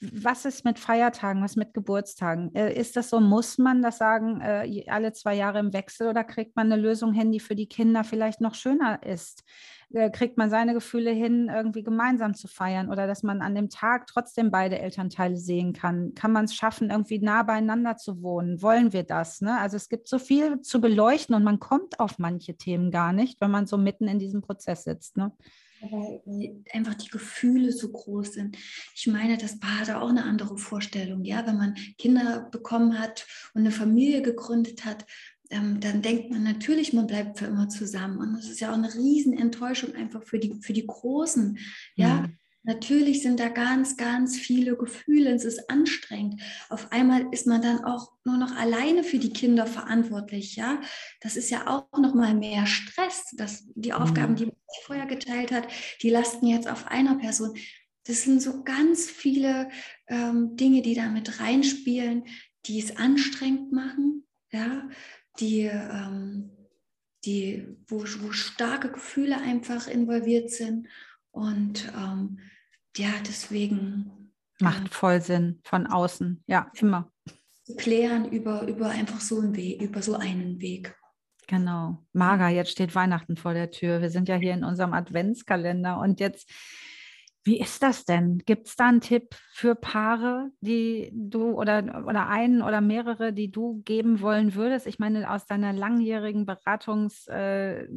[0.00, 2.54] Was ist mit Feiertagen, was mit Geburtstagen?
[2.54, 6.24] Äh, ist das so, muss man das sagen, äh, alle zwei Jahre im Wechsel oder
[6.24, 9.44] kriegt man eine Lösung hin, die für die Kinder vielleicht noch schöner ist?
[9.92, 13.68] Äh, kriegt man seine Gefühle hin, irgendwie gemeinsam zu feiern oder dass man an dem
[13.68, 16.14] Tag trotzdem beide Elternteile sehen kann?
[16.14, 18.62] Kann man es schaffen, irgendwie nah beieinander zu wohnen?
[18.62, 19.42] Wollen wir das?
[19.42, 19.58] Ne?
[19.58, 23.38] Also es gibt so viel zu beleuchten und man kommt auf manche Themen gar nicht,
[23.42, 25.18] wenn man so mitten in diesem Prozess sitzt.
[25.18, 25.32] Ne?
[25.80, 28.56] Weil einfach die Gefühle so groß sind.
[28.94, 31.24] Ich meine, das Paar hat auch eine andere Vorstellung.
[31.24, 35.06] Ja, wenn man Kinder bekommen hat und eine Familie gegründet hat,
[35.50, 38.18] ähm, dann denkt man natürlich, man bleibt für immer zusammen.
[38.18, 41.58] Und das ist ja auch eine Riesenenttäuschung einfach für die, für die Großen.
[41.96, 42.38] Ja, mhm.
[42.62, 45.32] Natürlich sind da ganz, ganz viele Gefühle.
[45.34, 46.40] Es ist anstrengend.
[46.68, 50.56] Auf einmal ist man dann auch nur noch alleine für die Kinder verantwortlich.
[50.56, 50.80] Ja,
[51.20, 53.24] das ist ja auch noch mal mehr Stress.
[53.36, 54.36] Dass die Aufgaben, mhm.
[54.36, 55.68] die man sich vorher geteilt hat,
[56.02, 57.56] die lasten jetzt auf einer Person.
[58.04, 59.68] Das sind so ganz viele
[60.08, 62.24] ähm, Dinge, die da mit reinspielen,
[62.66, 64.88] die es anstrengend machen, ja,
[65.38, 66.50] die, ähm,
[67.24, 70.88] die, wo, wo starke Gefühle einfach involviert sind.
[71.30, 72.38] Und ähm,
[72.96, 74.32] ja, deswegen.
[74.60, 77.10] Macht voll Sinn von außen, ja, immer.
[77.78, 80.94] Klären über, über einfach so einen Weg, über so einen Weg.
[81.46, 82.04] Genau.
[82.12, 84.02] Marga, jetzt steht Weihnachten vor der Tür.
[84.02, 86.50] Wir sind ja hier in unserem Adventskalender und jetzt
[87.42, 88.38] wie ist das denn?
[88.44, 93.50] Gibt es da einen Tipp für Paare, die du oder, oder einen oder mehrere, die
[93.50, 94.86] du geben wollen würdest?
[94.86, 97.88] Ich meine, aus deiner langjährigen Beratungs- äh,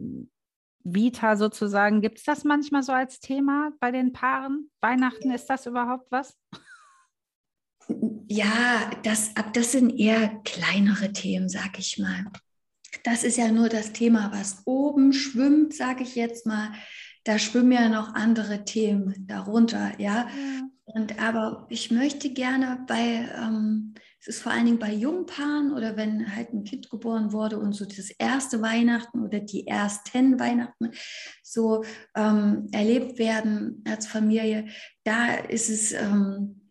[0.83, 4.69] Vita sozusagen, gibt es das manchmal so als Thema bei den Paaren?
[4.81, 6.37] Weihnachten, ist das überhaupt was?
[8.27, 12.25] Ja, das, das sind eher kleinere Themen, sag ich mal.
[13.03, 16.71] Das ist ja nur das Thema, was oben schwimmt, sage ich jetzt mal
[17.23, 20.27] da schwimmen ja noch andere Themen darunter, ja.
[20.27, 20.61] ja.
[20.85, 23.93] Und aber ich möchte gerne bei, ähm,
[24.25, 27.73] es ist vor allen Dingen bei Jungpaaren oder wenn halt ein Kind geboren wurde und
[27.73, 30.91] so das erste Weihnachten oder die ersten Weihnachten
[31.41, 31.83] so
[32.15, 34.67] ähm, erlebt werden als Familie,
[35.03, 36.62] da ist es ähm,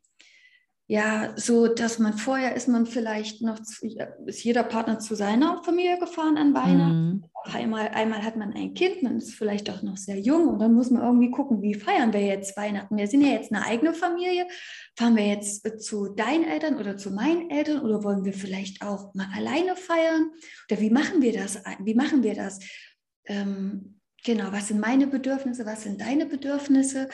[0.93, 3.87] ja, so dass man vorher ist man vielleicht noch, zu,
[4.27, 7.13] ist jeder Partner zu seiner Familie gefahren an Weihnachten.
[7.13, 7.25] Mhm.
[7.45, 10.75] Einmal, einmal hat man ein Kind, man ist vielleicht auch noch sehr jung und dann
[10.75, 12.95] muss man irgendwie gucken, wie feiern wir jetzt Weihnachten.
[12.99, 14.47] Wir sind ja jetzt eine eigene Familie.
[14.95, 19.15] Fahren wir jetzt zu deinen Eltern oder zu meinen Eltern oder wollen wir vielleicht auch
[19.15, 20.31] mal alleine feiern?
[20.71, 21.59] Oder wie machen wir das?
[21.83, 22.59] Wie machen wir das?
[23.25, 25.65] Ähm, genau, was sind meine Bedürfnisse?
[25.65, 27.09] Was sind deine Bedürfnisse?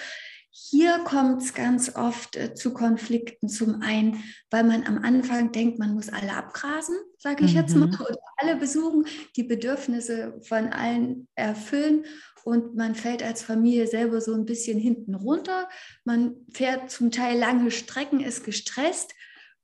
[0.71, 3.49] Hier kommt es ganz oft äh, zu Konflikten.
[3.49, 7.61] Zum einen, weil man am Anfang denkt, man muss alle abgrasen, sage ich mhm.
[7.61, 9.07] jetzt mal, oder alle besuchen,
[9.37, 12.05] die Bedürfnisse von allen erfüllen
[12.45, 15.69] und man fällt als Familie selber so ein bisschen hinten runter.
[16.05, 19.15] Man fährt zum Teil lange Strecken, ist gestresst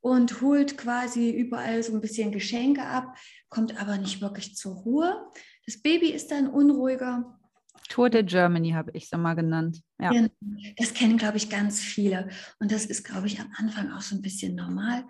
[0.01, 3.16] und holt quasi überall so ein bisschen Geschenke ab,
[3.49, 5.30] kommt aber nicht wirklich zur Ruhe.
[5.64, 7.40] Das Baby ist dann unruhiger
[7.89, 9.81] Tour de Germany habe ich es mal genannt.
[10.01, 10.11] Ja.
[10.11, 10.29] Genau.
[10.77, 12.29] Das kennen, glaube ich, ganz viele.
[12.59, 15.05] Und das ist, glaube ich, am Anfang auch so ein bisschen normal.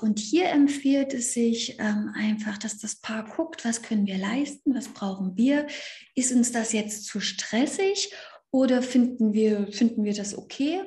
[0.00, 4.74] Und hier empfiehlt es sich ähm, einfach, dass das Paar guckt, was können wir leisten,
[4.74, 5.66] was brauchen wir.
[6.14, 8.12] Ist uns das jetzt zu stressig
[8.50, 10.82] oder finden wir, finden wir das okay?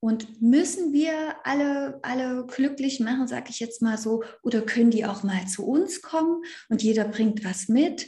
[0.00, 5.04] Und müssen wir alle, alle glücklich machen, sage ich jetzt mal so, oder können die
[5.04, 8.06] auch mal zu uns kommen und jeder bringt was mit?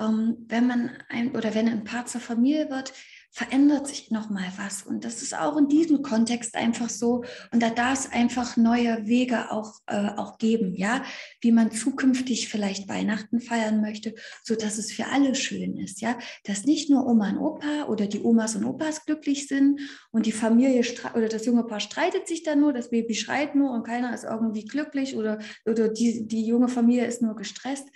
[0.00, 2.92] Ähm, wenn man ein oder wenn ein Paar zur Familie wird,
[3.30, 4.82] verändert sich noch mal was.
[4.82, 7.24] Und das ist auch in diesem Kontext einfach so.
[7.52, 11.04] Und da darf es einfach neue Wege auch äh, auch geben, ja,
[11.40, 16.18] wie man zukünftig vielleicht Weihnachten feiern möchte, so dass es für alle schön ist, ja,
[16.44, 19.80] dass nicht nur Oma und Opa oder die Omas und Opas glücklich sind
[20.10, 20.82] und die Familie
[21.14, 24.24] oder das junge Paar streitet sich dann nur, das Baby schreit nur und keiner ist
[24.24, 27.88] irgendwie glücklich oder oder die die junge Familie ist nur gestresst,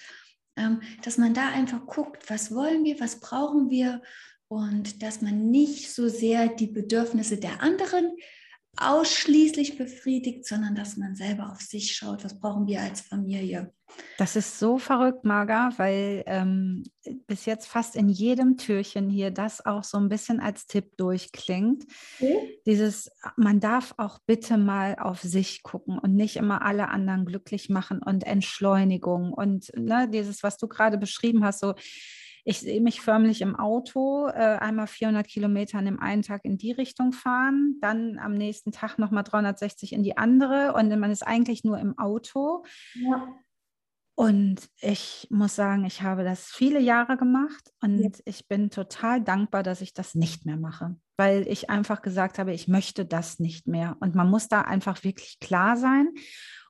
[1.02, 4.02] dass man da einfach guckt, was wollen wir, was brauchen wir
[4.48, 8.12] und dass man nicht so sehr die Bedürfnisse der anderen
[8.76, 13.72] ausschließlich befriedigt, sondern dass man selber auf sich schaut, was brauchen wir als Familie.
[14.16, 16.82] Das ist so verrückt, Marga, weil ähm,
[17.26, 21.84] bis jetzt fast in jedem Türchen hier das auch so ein bisschen als Tipp durchklingt.
[22.18, 22.58] Okay.
[22.64, 27.68] Dieses, man darf auch bitte mal auf sich gucken und nicht immer alle anderen glücklich
[27.68, 31.74] machen und Entschleunigung und ne, dieses, was du gerade beschrieben hast, so
[32.44, 36.58] ich sehe mich förmlich im Auto äh, einmal 400 Kilometer an dem einen Tag in
[36.58, 41.26] die Richtung fahren, dann am nächsten Tag nochmal 360 in die andere und man ist
[41.26, 42.64] eigentlich nur im Auto.
[42.94, 43.28] Ja.
[44.14, 48.10] Und ich muss sagen, ich habe das viele Jahre gemacht und ja.
[48.26, 52.52] ich bin total dankbar, dass ich das nicht mehr mache, weil ich einfach gesagt habe,
[52.52, 53.96] ich möchte das nicht mehr.
[54.00, 56.10] Und man muss da einfach wirklich klar sein.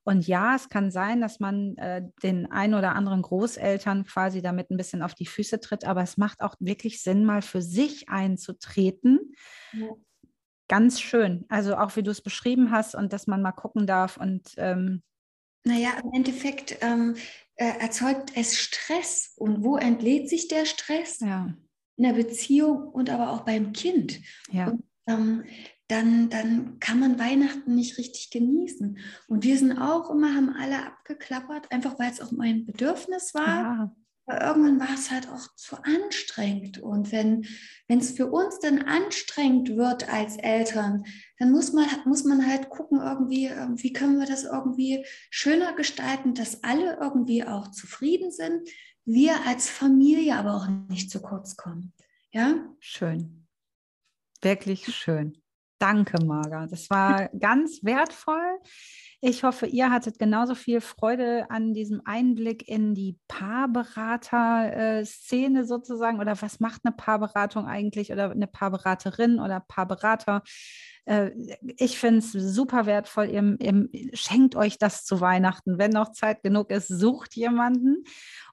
[0.05, 4.71] Und ja, es kann sein, dass man äh, den ein oder anderen Großeltern quasi damit
[4.71, 8.09] ein bisschen auf die Füße tritt, aber es macht auch wirklich Sinn, mal für sich
[8.09, 9.35] einzutreten.
[9.73, 9.91] Ja.
[10.69, 11.45] Ganz schön.
[11.49, 15.03] Also auch wie du es beschrieben hast und dass man mal gucken darf und ähm,
[15.65, 17.15] naja, im Endeffekt ähm,
[17.55, 19.35] äh, erzeugt es Stress.
[19.37, 21.21] Und wo entlädt sich der Stress?
[21.21, 21.55] Ja.
[21.97, 24.21] In der Beziehung und aber auch beim Kind.
[24.51, 24.69] Ja.
[24.69, 25.45] Und, ähm,
[25.93, 28.99] dann, dann kann man Weihnachten nicht richtig genießen.
[29.29, 33.47] Und wir sind auch immer, haben alle abgeklappert, einfach weil es auch mein Bedürfnis war.
[33.47, 33.97] Ja.
[34.25, 36.79] Aber irgendwann war es halt auch zu anstrengend.
[36.79, 37.45] Und wenn
[37.89, 41.05] es für uns dann anstrengend wird als Eltern,
[41.39, 45.75] dann muss man, muss man halt gucken, irgendwie, ähm, wie können wir das irgendwie schöner
[45.75, 48.67] gestalten, dass alle irgendwie auch zufrieden sind,
[49.05, 51.93] wir als Familie aber auch nicht zu kurz kommen.
[52.31, 52.65] Ja?
[52.79, 53.47] Schön.
[54.41, 55.42] Wirklich schön.
[55.83, 56.69] Danke, Marga.
[56.69, 58.61] Das war ganz wertvoll.
[59.25, 66.19] Ich hoffe, ihr hattet genauso viel Freude an diesem Einblick in die Paarberater-Szene sozusagen.
[66.19, 68.11] Oder was macht eine Paarberatung eigentlich?
[68.11, 70.43] Oder eine Paarberaterin oder Paarberater?
[71.05, 71.31] Äh,
[71.77, 73.27] ich finde es super wertvoll.
[73.27, 75.79] Ihr, ihr, schenkt euch das zu Weihnachten.
[75.79, 78.03] Wenn noch Zeit genug ist, sucht jemanden.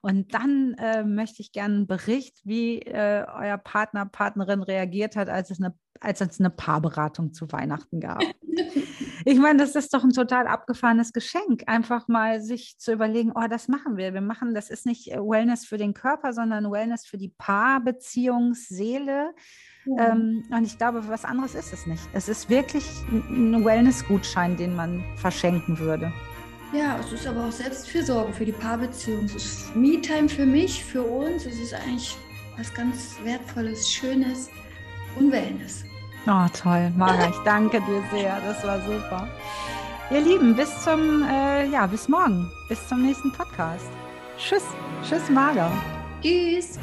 [0.02, 5.30] Und dann äh, möchte ich gerne einen Bericht, wie äh, euer Partner, Partnerin reagiert hat,
[5.30, 8.22] als es eine, als es eine Paarberatung zu Weihnachten gab.
[9.30, 13.46] ich meine, das ist doch ein total abgefahrenes Geschenk, einfach mal sich zu überlegen, oh,
[13.48, 14.12] das machen wir.
[14.12, 19.32] Wir machen, das ist nicht Wellness für den Körper, sondern Wellness für die Paarbeziehungsseele.
[19.84, 20.10] Ja.
[20.10, 22.02] Ähm, und ich glaube, was anderes ist es nicht.
[22.12, 26.12] Es ist wirklich ein Wellness-Gutschein, den man verschenken würde.
[26.72, 29.26] Ja, es ist aber auch Selbstfürsorge für die Paarbeziehung.
[29.26, 31.46] Es ist Me-Time für mich, für uns.
[31.46, 32.16] Es ist eigentlich
[32.58, 34.50] was ganz Wertvolles, Schönes
[35.16, 35.84] und Wellness.
[36.26, 36.92] Oh, toll.
[36.96, 38.40] Mara, ich danke dir sehr.
[38.46, 39.28] Das war super.
[40.10, 42.50] Ihr Lieben, bis zum, äh, ja, bis morgen.
[42.68, 43.88] Bis zum nächsten Podcast.
[44.36, 44.64] Tschüss.
[45.02, 45.70] Tschüss, Marga.
[46.22, 46.78] Tschüss.